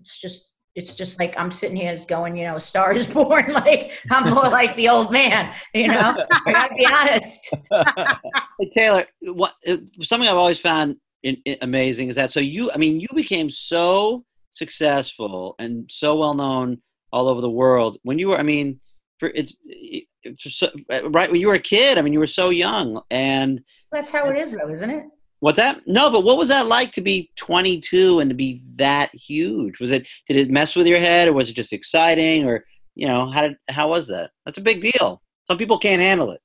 [0.01, 3.53] it's just it's just like I'm sitting here going, you know, a star is born.
[3.53, 6.17] Like I'm more like the old man, you know.
[6.47, 7.55] I gotta be honest.
[8.61, 12.71] Hey, Taylor, what uh, something I've always found in, in- amazing is that so you,
[12.71, 16.81] I mean, you became so successful and so well known
[17.13, 18.79] all over the world when you were, I mean,
[19.19, 20.71] for it's, it's for so,
[21.09, 21.99] right when you were a kid.
[21.99, 23.61] I mean, you were so young, and
[23.91, 25.05] That's how it is, though, isn't it?
[25.41, 25.81] What's that?
[25.87, 29.79] No, but what was that like to be 22 and to be that huge?
[29.81, 32.65] Was it did it mess with your head, or was it just exciting, or
[32.95, 34.31] you know, how did how was that?
[34.47, 35.21] That's a big deal.
[35.47, 36.41] Some people can't handle it.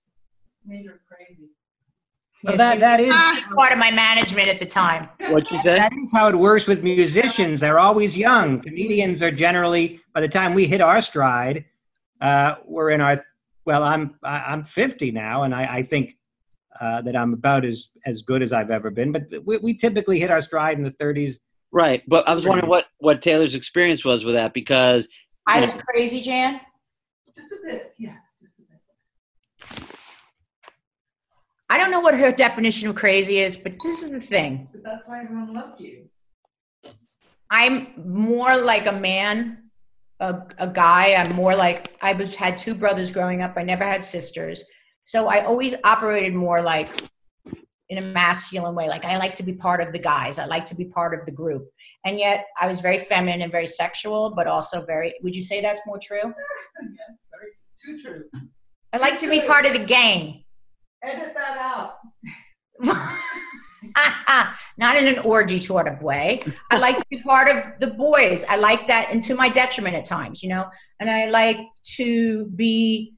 [2.44, 5.10] Well, Yeah, that that is was part of my management at the time.
[5.30, 5.76] What'd you say?
[5.76, 7.60] that is how it works with musicians.
[7.60, 8.62] They're always young.
[8.62, 11.66] Comedians are generally by the time we hit our stride,
[12.22, 13.24] uh, we're in our
[13.66, 13.84] well.
[13.84, 16.16] I'm I- I'm 50 now, and I, I think
[16.80, 19.12] uh, that I'm about as as good as I've ever been.
[19.12, 21.36] But we, we typically hit our stride in the 30s.
[21.72, 25.08] Right, but I was wondering what what Taylor's experience was with that because
[25.48, 26.60] I was crazy, Jan.
[27.36, 29.98] Just a bit, yes, just a bit.
[31.70, 34.68] I don't know what her definition of crazy is, but this is the thing.
[34.72, 36.10] But that's why everyone loved you.
[37.52, 39.70] I'm more like a man,
[40.20, 41.14] a, a guy.
[41.14, 43.54] I'm more like I was had two brothers growing up.
[43.58, 44.64] I never had sisters,
[45.04, 46.90] so I always operated more like
[47.90, 48.88] in a masculine way.
[48.88, 50.40] Like I like to be part of the guys.
[50.40, 51.68] I like to be part of the group,
[52.06, 55.14] and yet I was very feminine and very sexual, but also very.
[55.24, 56.18] Would you say that's more true?
[56.18, 57.52] yes, very
[57.98, 58.24] too true.
[58.94, 60.44] I like to be part of the gang.
[61.04, 61.96] Edit that out.
[64.78, 66.42] Not in an orgy sort of way.
[66.72, 68.46] I like to be part of the boys.
[68.48, 70.68] I like that, and to my detriment at times, you know.
[71.00, 71.58] And I like
[71.98, 73.14] to be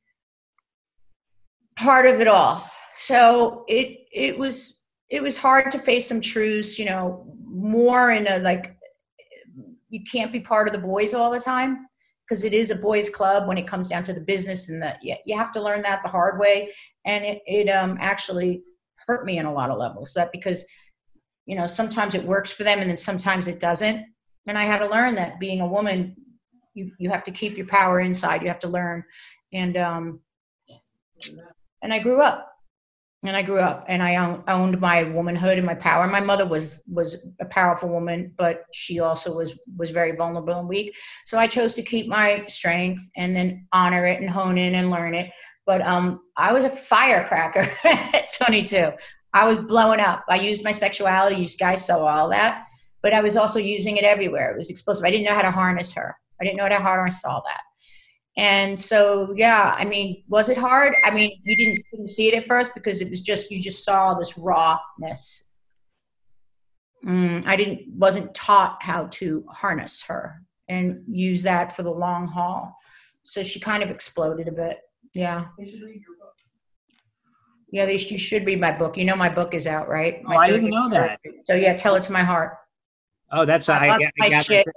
[1.81, 2.65] part of it all.
[2.95, 8.27] So it it was it was hard to face some truths, you know, more in
[8.27, 8.77] a like
[9.89, 11.85] you can't be part of the boys all the time
[12.23, 14.95] because it is a boys club when it comes down to the business and the
[15.01, 16.71] you, you have to learn that the hard way.
[17.05, 18.61] And it, it um actually
[19.07, 20.65] hurt me in a lot of levels that because
[21.45, 24.05] you know sometimes it works for them and then sometimes it doesn't.
[24.47, 26.15] And i had to learn that being a woman
[26.73, 29.03] you you have to keep your power inside you have to learn.
[29.53, 30.21] And um
[31.81, 32.47] and i grew up
[33.25, 36.47] and i grew up and i own, owned my womanhood and my power my mother
[36.47, 41.37] was was a powerful woman but she also was was very vulnerable and weak so
[41.37, 45.13] i chose to keep my strength and then honor it and hone in and learn
[45.13, 45.29] it
[45.65, 48.91] but um, I was a firecracker at 22.
[49.33, 50.25] I was blowing up.
[50.27, 51.37] I used my sexuality.
[51.37, 52.65] You guys saw all that,
[53.01, 54.51] but I was also using it everywhere.
[54.51, 55.05] It was explosive.
[55.05, 56.15] I didn't know how to harness her.
[56.39, 57.61] I didn't know how to harness all that.
[58.37, 60.95] And so, yeah, I mean, was it hard?
[61.03, 63.83] I mean, you didn't couldn't see it at first because it was just you just
[63.83, 65.53] saw this rawness.
[67.05, 72.27] Mm, I didn't wasn't taught how to harness her and use that for the long
[72.27, 72.75] haul.
[73.23, 74.79] So she kind of exploded a bit.
[75.13, 75.47] Yeah.
[75.57, 76.33] They should read your book.
[77.71, 78.97] Yeah, they, you should read my book.
[78.97, 80.21] You know my book is out, right?
[80.27, 81.19] Oh, I didn't know that.
[81.45, 82.57] So yeah, tell it to my heart.
[83.31, 84.73] Oh, that's I, I, I, my got shit, Pardon?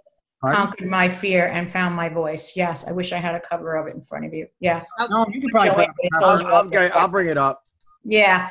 [0.52, 2.54] Conquered my fear, and found my voice.
[2.56, 4.46] Yes, I wish I had a cover of it in front of you.
[4.60, 4.86] Yes.
[5.10, 7.38] No, you could probably put Joanne, I told you I'll, I'll, get- I'll bring it
[7.38, 7.64] up.
[8.04, 8.50] Yeah.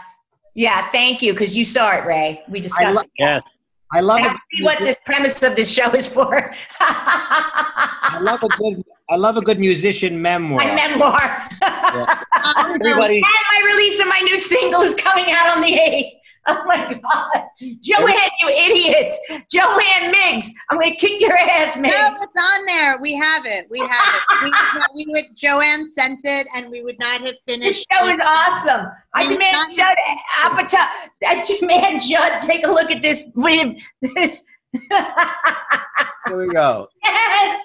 [0.55, 0.87] Yeah.
[0.91, 2.41] Thank you, because you saw it, Ray.
[2.49, 3.09] We discussed lo- it.
[3.19, 3.59] yes.
[3.91, 4.29] I love I it.
[4.31, 6.51] to see what this premise of this show is for.
[6.79, 10.59] I love a good I love a good musician memoir.
[10.65, 11.19] my memoir.
[12.57, 16.11] Everybody, And my release of my new single is coming out on the 8th.
[16.47, 17.43] Oh my God.
[17.79, 19.13] Joanne, you idiot.
[19.49, 20.51] Joanne Miggs.
[20.69, 22.21] I'm going to kick your ass, No, Miggs.
[22.21, 22.97] it's on there.
[22.99, 23.67] We have it.
[23.71, 24.21] We have it.
[24.43, 25.25] We, would not- we would.
[25.37, 27.85] Joanne sent it, and we would not have finished.
[27.89, 28.87] The show is awesome.
[29.13, 29.97] I demand not- Judd
[30.43, 30.87] Apatow.
[31.25, 33.31] I demand Judd take a look at this.
[33.35, 34.43] With this.
[34.73, 36.89] Here we go.
[37.05, 37.63] yes.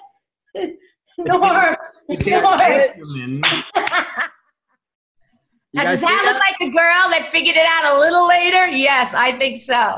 [1.17, 1.75] Norm.
[2.07, 3.41] Norm.
[5.73, 5.73] Westerman.
[5.73, 6.55] You Now, does guys that look that?
[6.59, 8.67] like a girl that figured it out a little later?
[8.67, 9.97] Yes, I think so.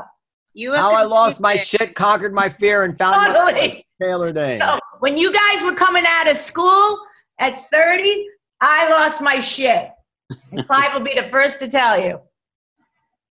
[0.53, 3.69] You have How I lost my admit- shit, conquered my fear, and found my Totally.
[3.69, 3.81] voice.
[4.01, 4.59] Taylor Day.
[4.59, 6.99] So when you guys were coming out of school
[7.39, 8.27] at 30,
[8.61, 9.89] I lost my shit.
[10.51, 12.19] And Clive will be the first to tell you.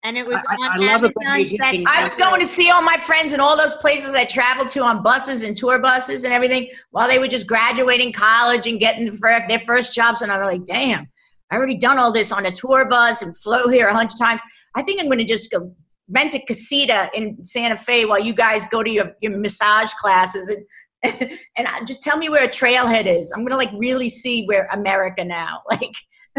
[0.03, 2.39] And it was I- I on love it when Amazon's musicians- best I was going
[2.39, 5.55] to see all my friends in all those places I traveled to on buses and
[5.55, 10.21] tour buses and everything while they were just graduating college and getting their first jobs.
[10.21, 11.07] And I was like, damn,
[11.51, 14.41] I already done all this on a tour bus and flew here a hundred times.
[14.75, 15.73] I think I'm going to just go
[16.09, 20.49] rent a casita in Santa Fe while you guys go to your, your massage classes
[20.49, 20.65] and,
[21.57, 23.31] and, and just tell me where a trailhead is.
[23.31, 25.61] I'm going to like really see where America now.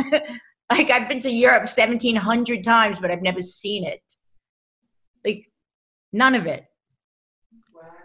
[0.00, 0.22] Like,
[0.70, 4.02] like I've been to Europe 1700 times, but I've never seen it.
[5.24, 5.50] Like,
[6.12, 6.66] none of it.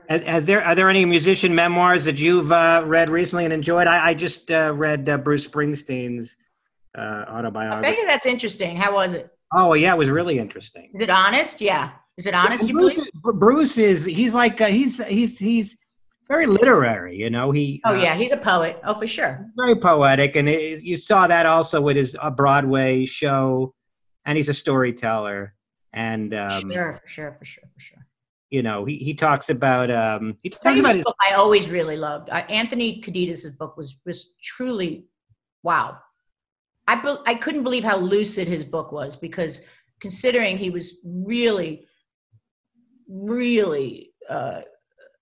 [0.10, 3.88] Has there are there any musician memoirs that you've uh, read recently and enjoyed?
[3.88, 6.36] I, I just uh, read uh, Bruce Springsteen's
[6.98, 7.98] uh, autobiography.
[7.98, 8.76] you that's interesting.
[8.76, 9.30] How was it?
[9.54, 10.92] Oh yeah, it was really interesting.
[10.94, 11.62] Is it honest?
[11.62, 11.92] Yeah.
[12.18, 12.68] Is it honest?
[12.68, 13.00] You Bruce,
[13.36, 15.78] Bruce is he's like uh, he's he's he's
[16.28, 17.18] very literary.
[17.18, 18.80] You know, he Oh uh, yeah, he's a poet.
[18.84, 19.46] Oh for sure.
[19.56, 23.74] very poetic, and it, you saw that also with his uh, Broadway show,
[24.26, 25.56] and he's a storyteller.
[25.92, 28.08] And um, sure, for sure, for sure, for sure.
[28.50, 31.98] you know, he, he talks about um, he talks about his, book I always really
[31.98, 32.30] loved.
[32.30, 35.06] I, Anthony Kiedis' book was was truly
[35.64, 35.98] wow.
[36.88, 39.62] I be, I couldn't believe how lucid his book was because
[40.00, 41.88] considering he was really,
[43.08, 44.62] really uh,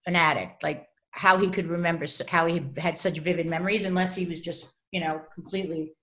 [0.07, 4.25] an addict, like how he could remember how he had such vivid memories, unless he
[4.25, 5.93] was just you know completely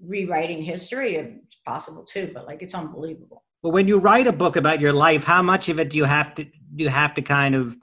[0.00, 1.16] rewriting history.
[1.16, 3.42] It's possible too, but like it's unbelievable.
[3.62, 6.04] But when you write a book about your life, how much of it do you
[6.04, 7.76] have to do you have to kind of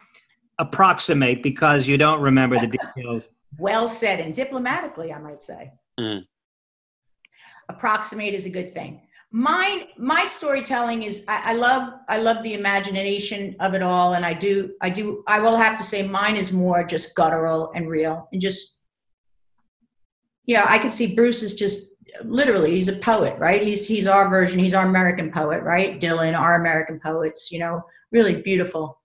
[0.59, 3.31] approximate because you don't remember the details?
[3.57, 6.21] well said and diplomatically i might say Mm.
[7.69, 12.53] approximate is a good thing mine my storytelling is I, I love i love the
[12.53, 16.35] imagination of it all and i do i do i will have to say mine
[16.35, 18.81] is more just guttural and real and just
[20.45, 24.29] yeah i could see bruce is just literally he's a poet right he's he's our
[24.29, 27.81] version he's our american poet right dylan our american poets you know
[28.11, 28.99] really beautiful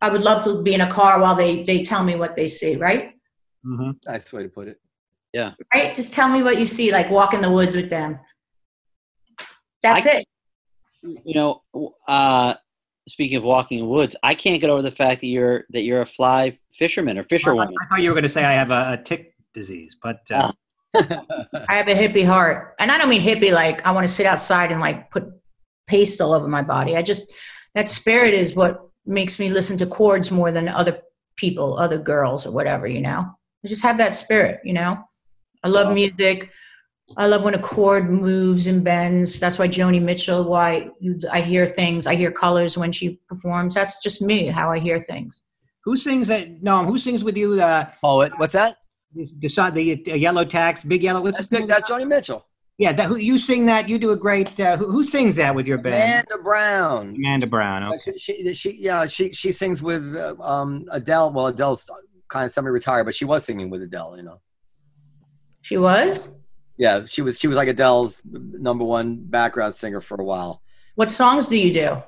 [0.00, 2.48] i would love to be in a car while they they tell me what they
[2.48, 3.12] see right
[3.66, 3.90] Mm-hmm.
[4.06, 4.80] Nice way to put it.
[5.74, 5.94] Right?
[5.94, 8.18] Just tell me what you see, like walk in the woods with them.
[9.82, 10.26] That's I- it.
[11.24, 12.54] You know, uh,
[13.06, 16.02] speaking of walking in woods, I can't get over the fact that you're that you're
[16.02, 17.74] a fly fisherman or I, fisherwoman.
[17.80, 20.50] I thought you were going to say I have a, a tick disease, but uh,
[20.94, 22.74] I have a hippie heart.
[22.78, 25.28] And I don't mean hippie like I want to sit outside and like put
[25.86, 26.96] paste all over my body.
[26.96, 27.32] I just,
[27.74, 31.00] that spirit is what makes me listen to chords more than other
[31.36, 33.24] people, other girls or whatever, you know?
[33.64, 35.02] I just have that spirit, you know?
[35.64, 36.50] I love music.
[37.16, 39.40] I love when a chord moves and bends.
[39.40, 43.74] That's why Joni Mitchell, why you, I hear things, I hear colors when she performs.
[43.74, 45.42] That's just me, how I hear things.
[45.84, 46.62] who sings that?
[46.62, 47.60] No, who sings with you?
[47.62, 48.32] Uh, Poet.
[48.38, 48.76] What's that?
[49.14, 51.22] the, song- the uh, yellow tax, big yellow.
[51.22, 51.66] What's That's, his name?
[51.66, 52.44] that's Joni Mitchell.
[52.76, 53.88] Yeah, that, who, you sing that.
[53.88, 54.58] You do a great.
[54.60, 56.26] Uh, who, who sings that with your band?
[56.30, 57.16] Amanda Brown.
[57.16, 57.82] Amanda Brown.
[57.84, 58.12] Okay.
[58.16, 61.32] She, she, she, yeah, she, she sings with uh, um, Adele.
[61.32, 61.90] Well, Adele's
[62.28, 64.16] kind of semi-retired, but she was singing with Adele.
[64.18, 64.40] You know.
[65.68, 66.32] She was?
[66.78, 67.38] Yeah, she was.
[67.38, 70.62] She was like Adele's number one background singer for a while.
[70.94, 72.02] What songs do you do?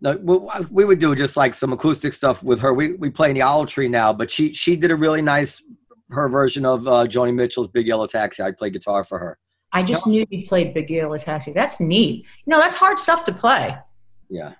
[0.00, 0.38] No, we,
[0.72, 2.74] we would do just like some acoustic stuff with her.
[2.74, 5.62] We we play in the Owl Tree now, but she she did a really nice
[6.10, 8.42] her version of uh, Joni Mitchell's Big Yellow Taxi.
[8.42, 9.38] I played guitar for her.
[9.72, 11.52] I just knew you played Big Yellow Taxi.
[11.52, 12.26] That's neat.
[12.44, 13.78] You know, that's hard stuff to play.
[14.28, 14.54] Yeah.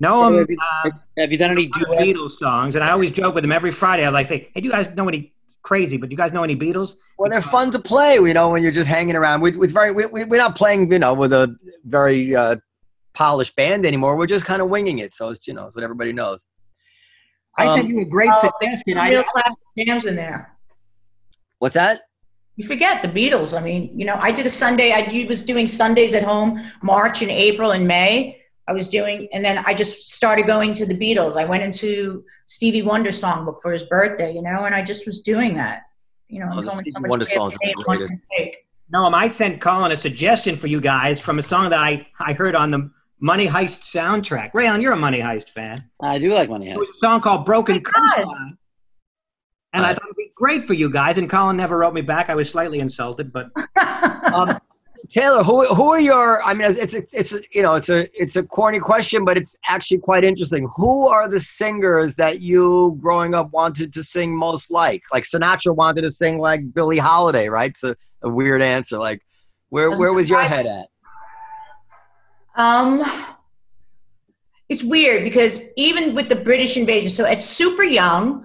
[0.00, 2.18] No, um, have, you, uh, have you done any lot of duets?
[2.18, 4.04] Beatles songs, and I always joke with them every Friday.
[4.04, 5.35] I like say, "Hey, do you guys know any
[5.70, 5.96] crazy?
[5.98, 8.62] But do you guys know any Beatles?" Well, they're fun to play, you know, when
[8.62, 9.40] you're just hanging around.
[9.40, 11.54] We, we very, we, we- we're not playing, you know, with a
[11.84, 12.56] very uh,
[13.14, 14.16] polished band anymore.
[14.16, 15.12] We're just kind of winging it.
[15.12, 16.46] So it's, you know, it's what everybody knows.
[17.58, 18.94] I Um, sent you a great Oh, suggestion.
[18.98, 20.40] Real I, classic jams in there.
[21.58, 22.02] What's that?
[22.56, 23.56] You forget the Beatles.
[23.58, 24.92] I mean, you know, I did a Sunday.
[24.92, 26.50] I do- was doing Sundays at home,
[26.82, 28.40] March and April and May.
[28.68, 31.36] I was doing, and then I just started going to the Beatles.
[31.36, 35.20] I went into Stevie Wonder songbook for his birthday, you know, and I just was
[35.20, 35.82] doing that.
[36.28, 38.14] You know, Oh, there's the only Stevie so Wonder songs are the in one greatest.
[38.36, 38.56] take.
[38.90, 42.06] no, um, I sent Colin a suggestion for you guys from a song that I
[42.18, 42.90] I heard on the
[43.20, 44.50] Money Heist soundtrack.
[44.52, 45.78] Rayon, you're a Money Heist fan.
[46.02, 46.70] I do like Money Heist.
[46.72, 46.80] It Heist.
[46.80, 48.16] was a song called Broken Oh my God.
[48.16, 48.58] Coastline.
[49.72, 51.18] And I thought it'd be great for you guys.
[51.18, 52.30] And Colin never wrote me back.
[52.30, 53.50] I was slightly insulted, but
[54.34, 54.58] Um,
[55.08, 57.88] Taylor, who, who are your, I mean, it's, it's, a, it's, a, you know, it's
[57.88, 60.68] a, it's a corny question, but it's actually quite interesting.
[60.76, 65.02] Who are the singers that you growing up wanted to sing most like?
[65.12, 67.70] Like Sinatra wanted to sing like Billie Holiday, right?
[67.70, 68.98] It's a, a weird answer.
[68.98, 69.22] Like,
[69.68, 70.86] where, where was your head at?
[72.56, 73.02] Um,
[74.68, 78.44] it's weird because even with the British invasion, so at super young,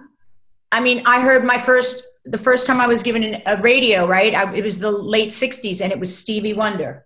[0.72, 4.34] I mean, I heard my first, the first time I was given a radio, right?
[4.34, 7.05] I, it was the late 60s and it was Stevie Wonder.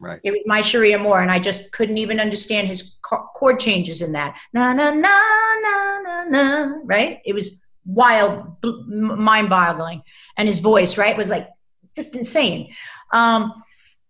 [0.00, 0.20] Right.
[0.24, 4.12] It was my Cherie Amour, and I just couldn't even understand his chord changes in
[4.12, 4.40] that.
[4.54, 5.18] Na na na
[5.62, 6.78] na na na.
[6.84, 7.20] Right?
[7.26, 10.02] It was wild, mind boggling,
[10.38, 11.48] and his voice, right, was like
[11.94, 12.72] just insane.
[13.12, 13.52] Um,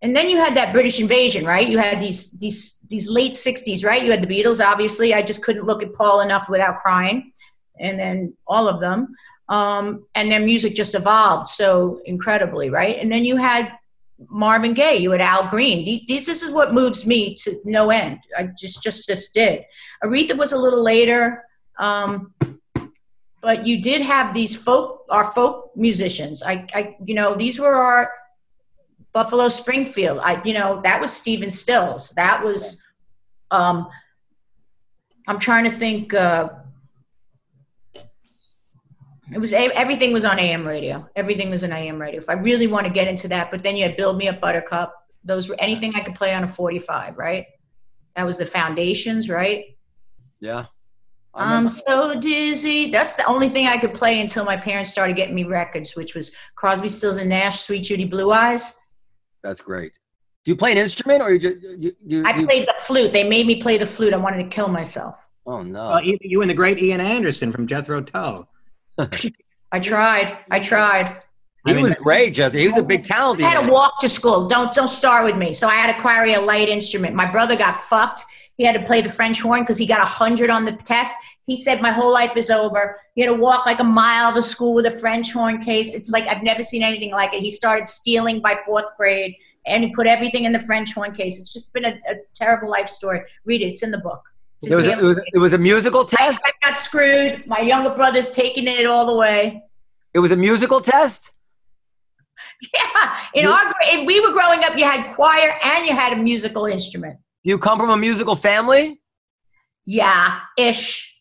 [0.03, 1.69] and then you had that British invasion, right?
[1.69, 4.03] You had these these these late '60s, right?
[4.03, 5.13] You had the Beatles, obviously.
[5.13, 7.33] I just couldn't look at Paul enough without crying,
[7.79, 9.15] and then all of them.
[9.51, 12.97] Um, and their music just evolved so incredibly, right?
[12.97, 13.73] And then you had
[14.29, 15.85] Marvin Gaye, you had Al Green.
[15.85, 18.21] These, this is what moves me to no end.
[18.39, 19.65] I just just just did.
[20.05, 21.45] Aretha was a little later,
[21.81, 22.33] um,
[23.41, 26.45] but you did have these folk, our folk musicians.
[26.45, 28.13] I, I, you know, these were our
[29.13, 30.21] Buffalo Springfield.
[30.23, 32.11] I, you know, that was Stephen Stills.
[32.11, 32.81] That was.
[33.51, 33.89] Um,
[35.27, 36.15] I'm trying to think.
[36.15, 36.51] Uh,
[39.33, 41.09] it was everything was on AM radio.
[41.17, 42.19] Everything was on AM radio.
[42.19, 44.41] If I really want to get into that, but then you had Build Me Up
[44.41, 44.93] Buttercup.
[45.25, 47.47] Those were anything I could play on a 45, right?
[48.17, 49.77] That was the foundations, right?
[50.41, 50.67] Yeah.
[51.33, 52.91] I'm so dizzy.
[52.91, 56.15] That's the only thing I could play until my parents started getting me records, which
[56.17, 58.77] was Crosby, Stills and Nash, Suite Judy Blue Eyes.
[59.43, 59.93] That's great.
[60.45, 63.13] Do you play an instrument or you just you, you, I you- played the flute.
[63.13, 64.13] They made me play the flute.
[64.13, 65.29] I wanted to kill myself.
[65.47, 65.81] Oh no.
[65.81, 68.50] Uh, well, you, you and the great Ian Anderson from Jethro Tull.
[69.73, 70.39] I tried.
[70.51, 71.17] I tried.
[71.65, 72.61] he I mean- was great, Jesse.
[72.61, 73.43] He was a big talent.
[73.43, 74.49] I had to walk to school.
[74.49, 75.53] Don't don't start with me.
[75.53, 77.15] So I had to acquire a light instrument.
[77.15, 78.25] My brother got fucked.
[78.57, 81.15] He had to play the French horn because he got a hundred on the test.
[81.47, 82.97] He said my whole life is over.
[83.15, 85.95] He had to walk like a mile to school with a French horn case.
[85.95, 87.41] It's like I've never seen anything like it.
[87.41, 89.35] He started stealing by fourth grade
[89.67, 91.41] and he put everything in the French horn case.
[91.41, 93.23] It's just been a, a terrible life story.
[93.45, 93.67] Read it.
[93.67, 94.23] It's in the book.
[94.63, 96.43] It was, it was it was a musical test.
[96.45, 97.47] I got screwed.
[97.47, 99.63] My younger brother's taking it all the way.
[100.13, 101.33] It was a musical test.
[102.75, 106.13] Yeah, in our gra- if we were growing up, you had choir and you had
[106.13, 107.17] a musical instrument.
[107.43, 109.01] Do you come from a musical family?
[109.87, 111.17] Yeah, ish.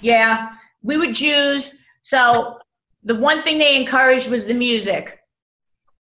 [0.00, 2.58] Yeah, we were Jews, so
[3.02, 5.18] the one thing they encouraged was the music.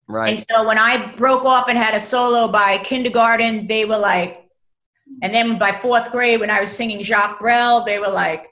[0.08, 0.30] Right.
[0.30, 4.47] And so when I broke off and had a solo by kindergarten, they were like,
[5.22, 8.48] and then by fourth grade, when I was singing Jacques Brel, they were like,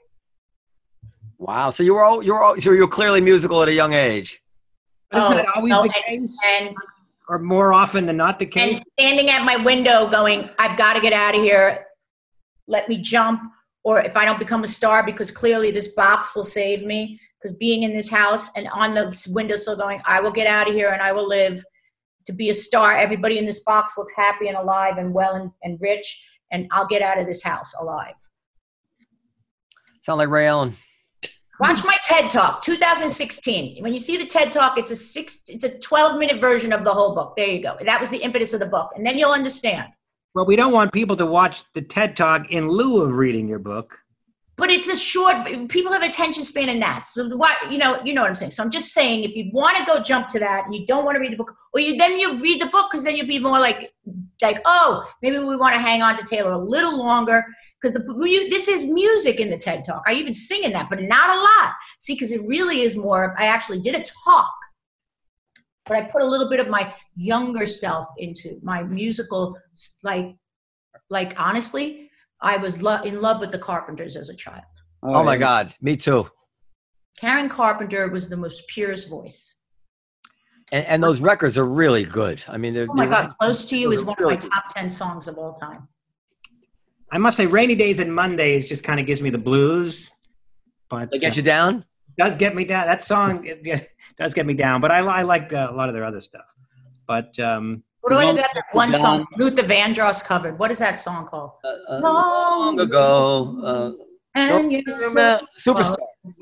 [1.38, 1.70] Wow.
[1.70, 3.92] So you were all, you were all, so you were clearly musical at a young
[3.92, 4.42] age.
[5.12, 6.36] Isn't Oh, that always no, the case?
[6.58, 6.74] and
[7.28, 8.78] or more often than not the case?
[8.78, 11.86] and standing at my window going, I've got to get out of here.
[12.68, 13.40] Let me jump.
[13.84, 17.20] Or if I don't become a star, because clearly this box will save me.
[17.40, 20.74] Because being in this house and on the windowsill going, I will get out of
[20.74, 21.62] here and I will live
[22.26, 22.96] to be a star.
[22.96, 26.35] Everybody in this box looks happy and alive and well and, and rich.
[26.50, 28.14] And I'll get out of this house alive.
[30.02, 30.74] Sound like Ray Ellin.
[31.58, 33.82] Watch my TED Talk, 2016.
[33.82, 36.84] When you see the TED Talk, it's a six, it's a 12 minute version of
[36.84, 37.34] the whole book.
[37.36, 37.76] There you go.
[37.80, 39.88] That was the impetus of the book, and then you'll understand.
[40.34, 43.58] Well, we don't want people to watch the TED Talk in lieu of reading your
[43.58, 43.98] book.
[44.56, 45.36] But it's a short.
[45.68, 47.12] People have attention span and gnats.
[47.12, 48.52] So what you know, you know what I'm saying.
[48.52, 51.04] So I'm just saying, if you want to go jump to that and you don't
[51.04, 53.26] want to read the book, or you then you read the book because then you'll
[53.26, 53.92] be more like,
[54.40, 57.44] like, oh, maybe we want to hang on to Taylor a little longer
[57.80, 60.02] because the you, this is music in the TED Talk.
[60.06, 61.74] I even sing in that, but not a lot.
[61.98, 63.34] See, because it really is more.
[63.38, 64.54] I actually did a talk,
[65.84, 69.56] but I put a little bit of my younger self into my musical,
[70.02, 70.34] like,
[71.10, 72.05] like honestly,
[72.40, 74.64] I was lo- in love with the Carpenters as a child.
[75.02, 75.72] Oh my God.
[75.80, 76.28] Me too.
[77.18, 79.54] Karen Carpenter was the most purest voice.
[80.72, 82.42] And, and those records are really good.
[82.48, 84.64] I mean, they're, Oh my they're- God, Close to You is one of my top
[84.74, 85.88] 10 songs of all time.
[87.10, 90.10] I must say, Rainy Days and Mondays just kind of gives me the blues,
[90.90, 91.84] but They get you down.
[92.18, 92.86] does get me down.
[92.86, 93.80] That song it, yeah,
[94.18, 96.44] does get me down, but I, I like uh, a lot of their other stuff.
[97.06, 99.00] But um, What do I Long about that one Gone.
[99.00, 100.56] song Luther Vandross covered?
[100.60, 101.50] What is that song called?
[101.64, 103.60] Uh, uh, Long long ago.
[103.64, 103.92] Uh,
[104.36, 105.96] And you remember- Superstar.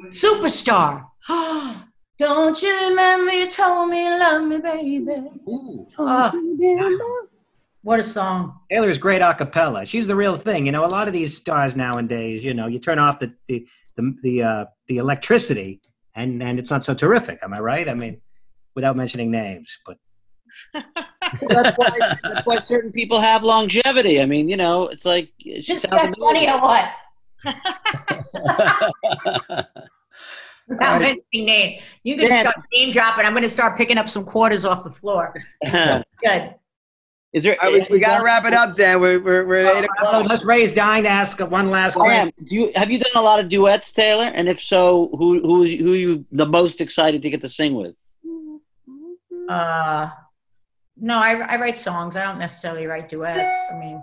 [0.09, 1.07] Superstar.
[2.19, 5.31] Don't you remember you told me you love me, baby?
[5.49, 5.87] Ooh.
[5.99, 7.27] Oh,
[7.81, 8.61] what a song.
[8.71, 9.87] Taylor's great a cappella.
[9.87, 10.67] She's the real thing.
[10.67, 13.67] You know, a lot of these stars nowadays, you know, you turn off the the
[13.97, 15.81] the the, uh, the electricity,
[16.15, 17.39] and and it's not so terrific.
[17.43, 17.91] Am I right?
[17.91, 18.21] I mean,
[18.75, 19.97] without mentioning names, but
[21.49, 21.91] that's why
[22.23, 24.21] that's why certain people have longevity.
[24.21, 26.91] I mean, you know, it's like it's Just just that funny or what?
[30.67, 31.81] Without mentioning name.
[32.05, 32.41] You're going to Yeah.
[32.43, 33.27] start name dropping.
[33.27, 35.35] I'm going to start picking up some quarters off the floor.
[35.71, 36.55] Good.
[37.35, 37.57] Is there?
[37.63, 39.01] All right, we, we got to wrap it up, Dan.
[39.01, 40.27] We're, we're, we're at 8 So o'clock.
[40.29, 42.33] let's Ray's dying to ask one last I question.
[42.39, 42.45] am.
[42.45, 44.27] Do you have you done a lot of duets, Taylor?
[44.27, 47.49] And if so, who who is who are you the most excited to get to
[47.49, 47.97] sing with?
[49.49, 50.11] Uh,
[50.97, 52.17] no, I, I write songs.
[52.17, 53.55] I don't necessarily write duets.
[53.73, 54.03] I mean,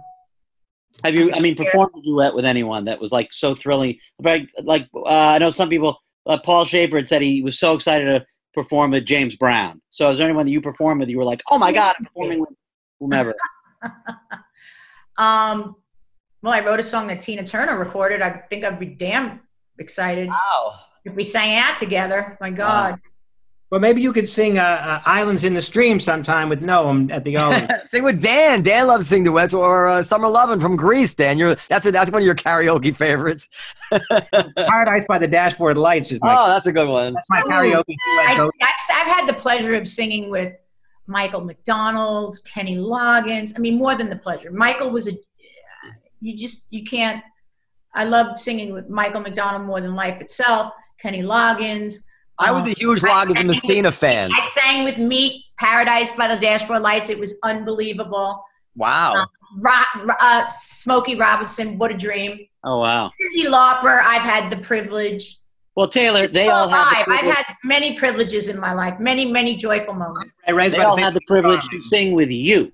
[1.03, 1.31] Have you?
[1.33, 3.97] I mean, performed a duet with anyone that was like so thrilling?
[4.19, 5.97] Like, like uh, I know some people.
[6.27, 9.81] Uh, Paul Shaffer had said he was so excited to perform with James Brown.
[9.89, 11.09] So, is there anyone that you performed with?
[11.09, 12.49] You were like, oh my god, I'm performing with
[12.99, 13.33] whomever.
[15.17, 15.75] um,
[16.43, 18.21] well, I wrote a song that Tina Turner recorded.
[18.21, 19.41] I think I'd be damn
[19.79, 20.75] excited Wow.
[21.05, 22.37] if we sang that together.
[22.41, 22.99] My God.
[23.71, 27.23] Well, maybe you could sing uh, uh, "Islands in the Stream" sometime with Noam at
[27.23, 27.69] the Owen.
[27.85, 28.61] sing with Dan.
[28.63, 31.13] Dan loves to sing duets or uh, Summer Lovin' from Grease.
[31.13, 33.47] Dan, you're that's a, that's one of your karaoke favorites.
[34.57, 37.13] "Paradise by the Dashboard Lights" is my, Oh, that's a good one.
[37.13, 37.85] that's my karaoke.
[37.85, 37.97] duet.
[38.39, 40.53] I, I've, I've had the pleasure of singing with
[41.07, 43.53] Michael McDonald, Kenny Loggins.
[43.55, 44.51] I mean, more than the pleasure.
[44.51, 45.11] Michael was a,
[46.19, 47.23] you just, you can't,
[47.93, 51.95] I loved singing with Michael McDonald more than life itself, Kenny Loggins.
[52.39, 54.31] I was a huge Loggins and Messina fan.
[54.33, 57.09] I sang with Meek, Paradise by the Dashboard Lights.
[57.09, 58.43] It was unbelievable.
[58.75, 59.27] Wow.
[59.59, 62.39] Ro- uh, Smokey Robinson, what a dream.
[62.63, 63.09] Oh wow.
[63.09, 65.37] Cyndi Lauper, I've had the privilege.
[65.75, 66.87] Well, Taylor, they all have.
[66.97, 70.37] I've, The I've had many privileges in my life, many, many joyful moments.
[70.45, 72.71] Hey, Ray's they all had the privilege to sing with you.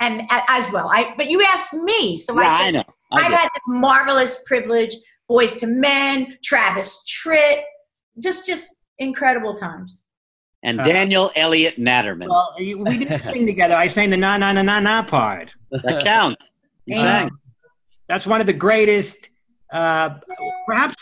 [0.00, 0.88] and a- as well.
[0.92, 2.84] I but you asked me, so yeah, I I know.
[3.12, 4.94] I I've had this marvelous privilege.
[5.30, 7.60] Boyz II Men, Travis Tritt,
[8.22, 10.04] just just incredible times.
[10.64, 12.28] and Uh, Daniel Elliott Natterman.
[12.28, 13.74] Well, we didn't sing together.
[13.76, 15.52] I sang the na na na na na part.
[15.70, 16.44] that counts.
[16.86, 17.02] You Yeah.
[17.20, 17.30] sang.
[18.08, 19.30] That's one of the greatest,
[19.72, 20.08] uh,
[20.66, 20.96] perhaps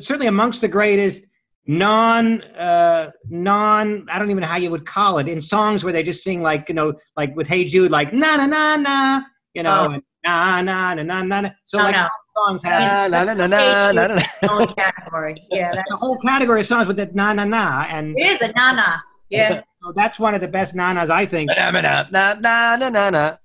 [0.00, 1.26] certainly amongst the greatest
[1.66, 4.06] non uh, non.
[4.10, 6.42] I don't even know how you would call it in songs where they just sing
[6.42, 9.22] like you know like with Hey Jude like na na na na
[9.54, 9.92] you know Oh.
[9.92, 11.40] and na na na na na.
[11.42, 11.50] na.
[11.66, 12.08] So No, like no.
[12.36, 14.66] Songs have Na, na, na, na, na, na, na.
[14.74, 15.42] Category.
[15.50, 18.40] Yeah, a that's whole category of songs with that na na na and it is
[18.40, 19.02] a nana.
[19.30, 19.62] Yeah.
[19.82, 21.50] so that's one of the best nanas I think.
[21.56, 23.36] Na, na, na, na, na, na, na.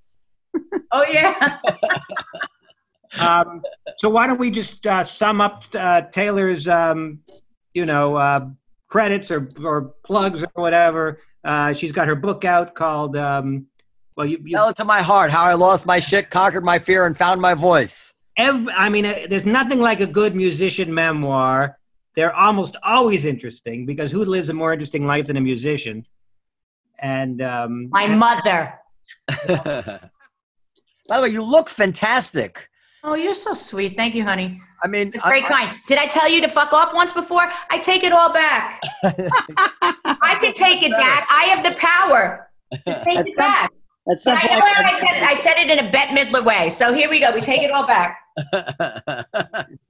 [0.92, 1.60] Oh yeah.
[3.20, 3.62] um,
[3.98, 7.20] so why don't we just uh, sum up uh, Taylor's, um,
[7.74, 8.48] you know, uh,
[8.88, 11.22] credits or, or plugs or whatever.
[11.44, 13.68] Uh, she's got her book out called, um,
[14.16, 16.80] well, you, you Tell it to my heart how I lost my shit, conquered my
[16.80, 18.14] fear, and found my voice.
[18.38, 21.78] Every, I mean, uh, there's nothing like a good musician memoir.
[22.16, 26.04] They're almost always interesting because who lives a more interesting life than a musician?
[27.00, 28.74] And um, My mother.
[29.48, 32.70] By the way, you look fantastic.
[33.04, 33.96] Oh, you're so sweet.
[33.96, 34.60] Thank you, honey.
[34.84, 35.78] I mean, You're very I- kind.
[35.88, 37.44] Did I tell you to fuck off once before?
[37.70, 38.82] I take it all back.
[39.04, 41.28] I can take it back.
[41.30, 43.72] I have the power to take it back.
[44.10, 45.24] At some But I point, I said it.
[45.24, 46.70] I said it in a Bette Midler way.
[46.70, 47.34] So here we go.
[47.34, 48.20] We take it all back.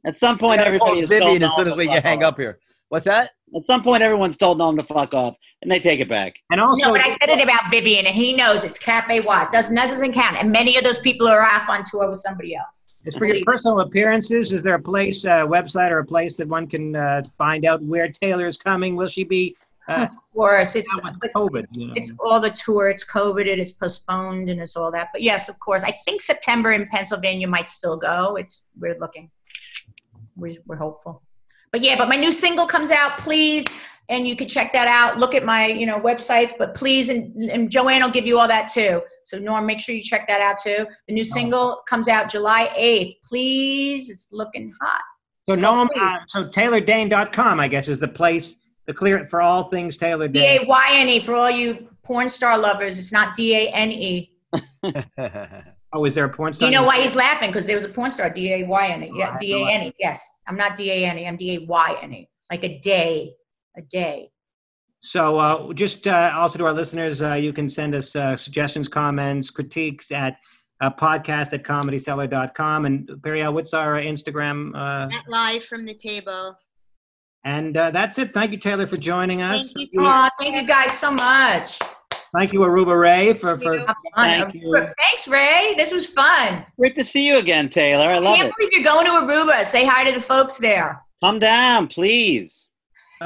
[0.05, 2.33] at some point, I everybody is Vivian told as soon as we get hang off.
[2.33, 2.59] up here.
[2.89, 3.31] What's that?
[3.55, 6.35] At some point, everyone's told Noam to fuck off, and they take it back.
[6.51, 9.45] and also, no, but I said it about Vivian, and he knows it's Cafe Wha.
[9.49, 10.37] Doesn't that doesn't count.
[10.39, 12.99] And many of those people are off on tour with somebody else.
[13.05, 14.51] It's for your personal appearances.
[14.51, 17.81] Is there a place, a website, or a place that one can uh, find out
[17.83, 18.95] where Taylor is coming?
[18.95, 19.55] Will she be
[19.87, 20.99] uh, Of course, it's
[21.35, 21.65] COVID?
[21.71, 21.93] You know?
[21.95, 22.89] it's all the tour.
[22.89, 23.45] It's COVID.
[23.45, 25.09] It's postponed, and it's all that.
[25.13, 28.35] But yes, of course, I think September in Pennsylvania might still go.
[28.35, 29.29] It's we're looking.
[30.35, 31.23] We're, we're hopeful.
[31.71, 33.65] But yeah, but my new single comes out, please,
[34.09, 35.19] and you can check that out.
[35.19, 38.47] Look at my you know websites, but please, and, and Joanne will give you all
[38.47, 39.01] that too.
[39.23, 40.87] So Noam, make sure you check that out too.
[41.07, 43.17] The new single comes out July eighth.
[43.23, 45.01] Please, it's looking hot.
[45.49, 45.61] so it's
[45.93, 46.01] Free.
[46.01, 48.55] uh, so TaylorDayne.com, I guess, is the place,
[48.87, 50.63] the clear for all things Taylor D Dane.
[50.63, 52.97] A Y N E for all you porn star lovers.
[52.97, 54.31] It's not D A N E.
[55.93, 56.67] Oh, is there a porn star?
[56.67, 57.49] You know why he's laughing?
[57.49, 59.09] Because there was a porn star, D A Y N E.
[59.11, 59.93] Oh, Yeah, D A N E.
[59.97, 60.21] Yes.
[60.45, 61.25] I'm not D A N E.
[61.25, 62.29] I'm D A Y N E.
[62.51, 63.33] Like a day.
[63.77, 64.29] A day.
[64.99, 68.89] So, uh, just uh, also to our listeners, uh, you can send us uh, suggestions,
[68.89, 70.37] comments, critiques at
[70.81, 72.85] uh, podcast at comedycellar.com.
[72.85, 74.75] And Periel, what's our uh, Instagram?
[74.75, 76.57] Uh, At live from the table.
[77.43, 78.33] And uh, that's it.
[78.33, 79.73] Thank you, Taylor, for joining us.
[79.73, 80.01] Thank you.
[80.05, 81.79] Oh, thank you guys so much.
[82.37, 83.85] Thank you, Aruba Ray, for, for
[84.15, 84.73] Thank you.
[84.99, 85.73] Thanks, Ray.
[85.77, 86.65] This was fun.
[86.77, 88.09] Great to see you again, Taylor.
[88.09, 88.55] I love can't it.
[88.57, 89.63] believe you're going to Aruba.
[89.63, 91.01] Say hi to the folks there.
[91.23, 92.67] Come down, please.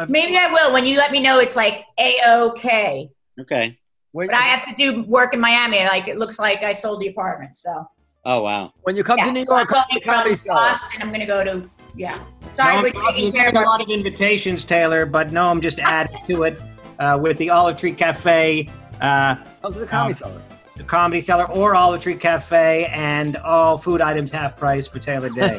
[0.07, 3.09] Maybe I will when you let me know it's like A OK.
[3.41, 3.77] Okay.
[4.13, 5.79] when, But I have to do work in Miami.
[5.79, 7.55] Like it looks like I sold the apartment.
[7.55, 7.85] So
[8.23, 8.71] Oh wow.
[8.83, 9.25] when you come yeah.
[9.25, 11.01] to New So I'm York, come to the Comedy from Boston.
[11.01, 12.19] I'm going to go to yeah.
[12.51, 15.79] Sorry, Noam, we're you're care getting a lot of invitations, Taylor, but no, I'm just
[15.79, 16.61] adding to it
[16.99, 18.69] uh, with the Olive Tree Cafe.
[18.99, 20.41] Uh, Come to the Comedy Um, Cellar.
[20.77, 25.29] the Comedy Cellar or Olive Tree Cafe, and all food items half price for Taylor
[25.29, 25.57] Day.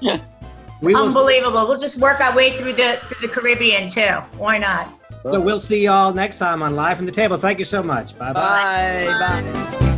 [0.82, 1.66] we will, Unbelievable.
[1.66, 4.16] We'll just work our way through the through the Caribbean too.
[4.38, 4.92] Why not?
[5.22, 7.36] so we'll see y'all next time on Live from the Table.
[7.36, 8.16] Thank you so much.
[8.18, 9.06] Bye bye.
[9.18, 9.42] Bye.
[9.42, 9.92] Bye.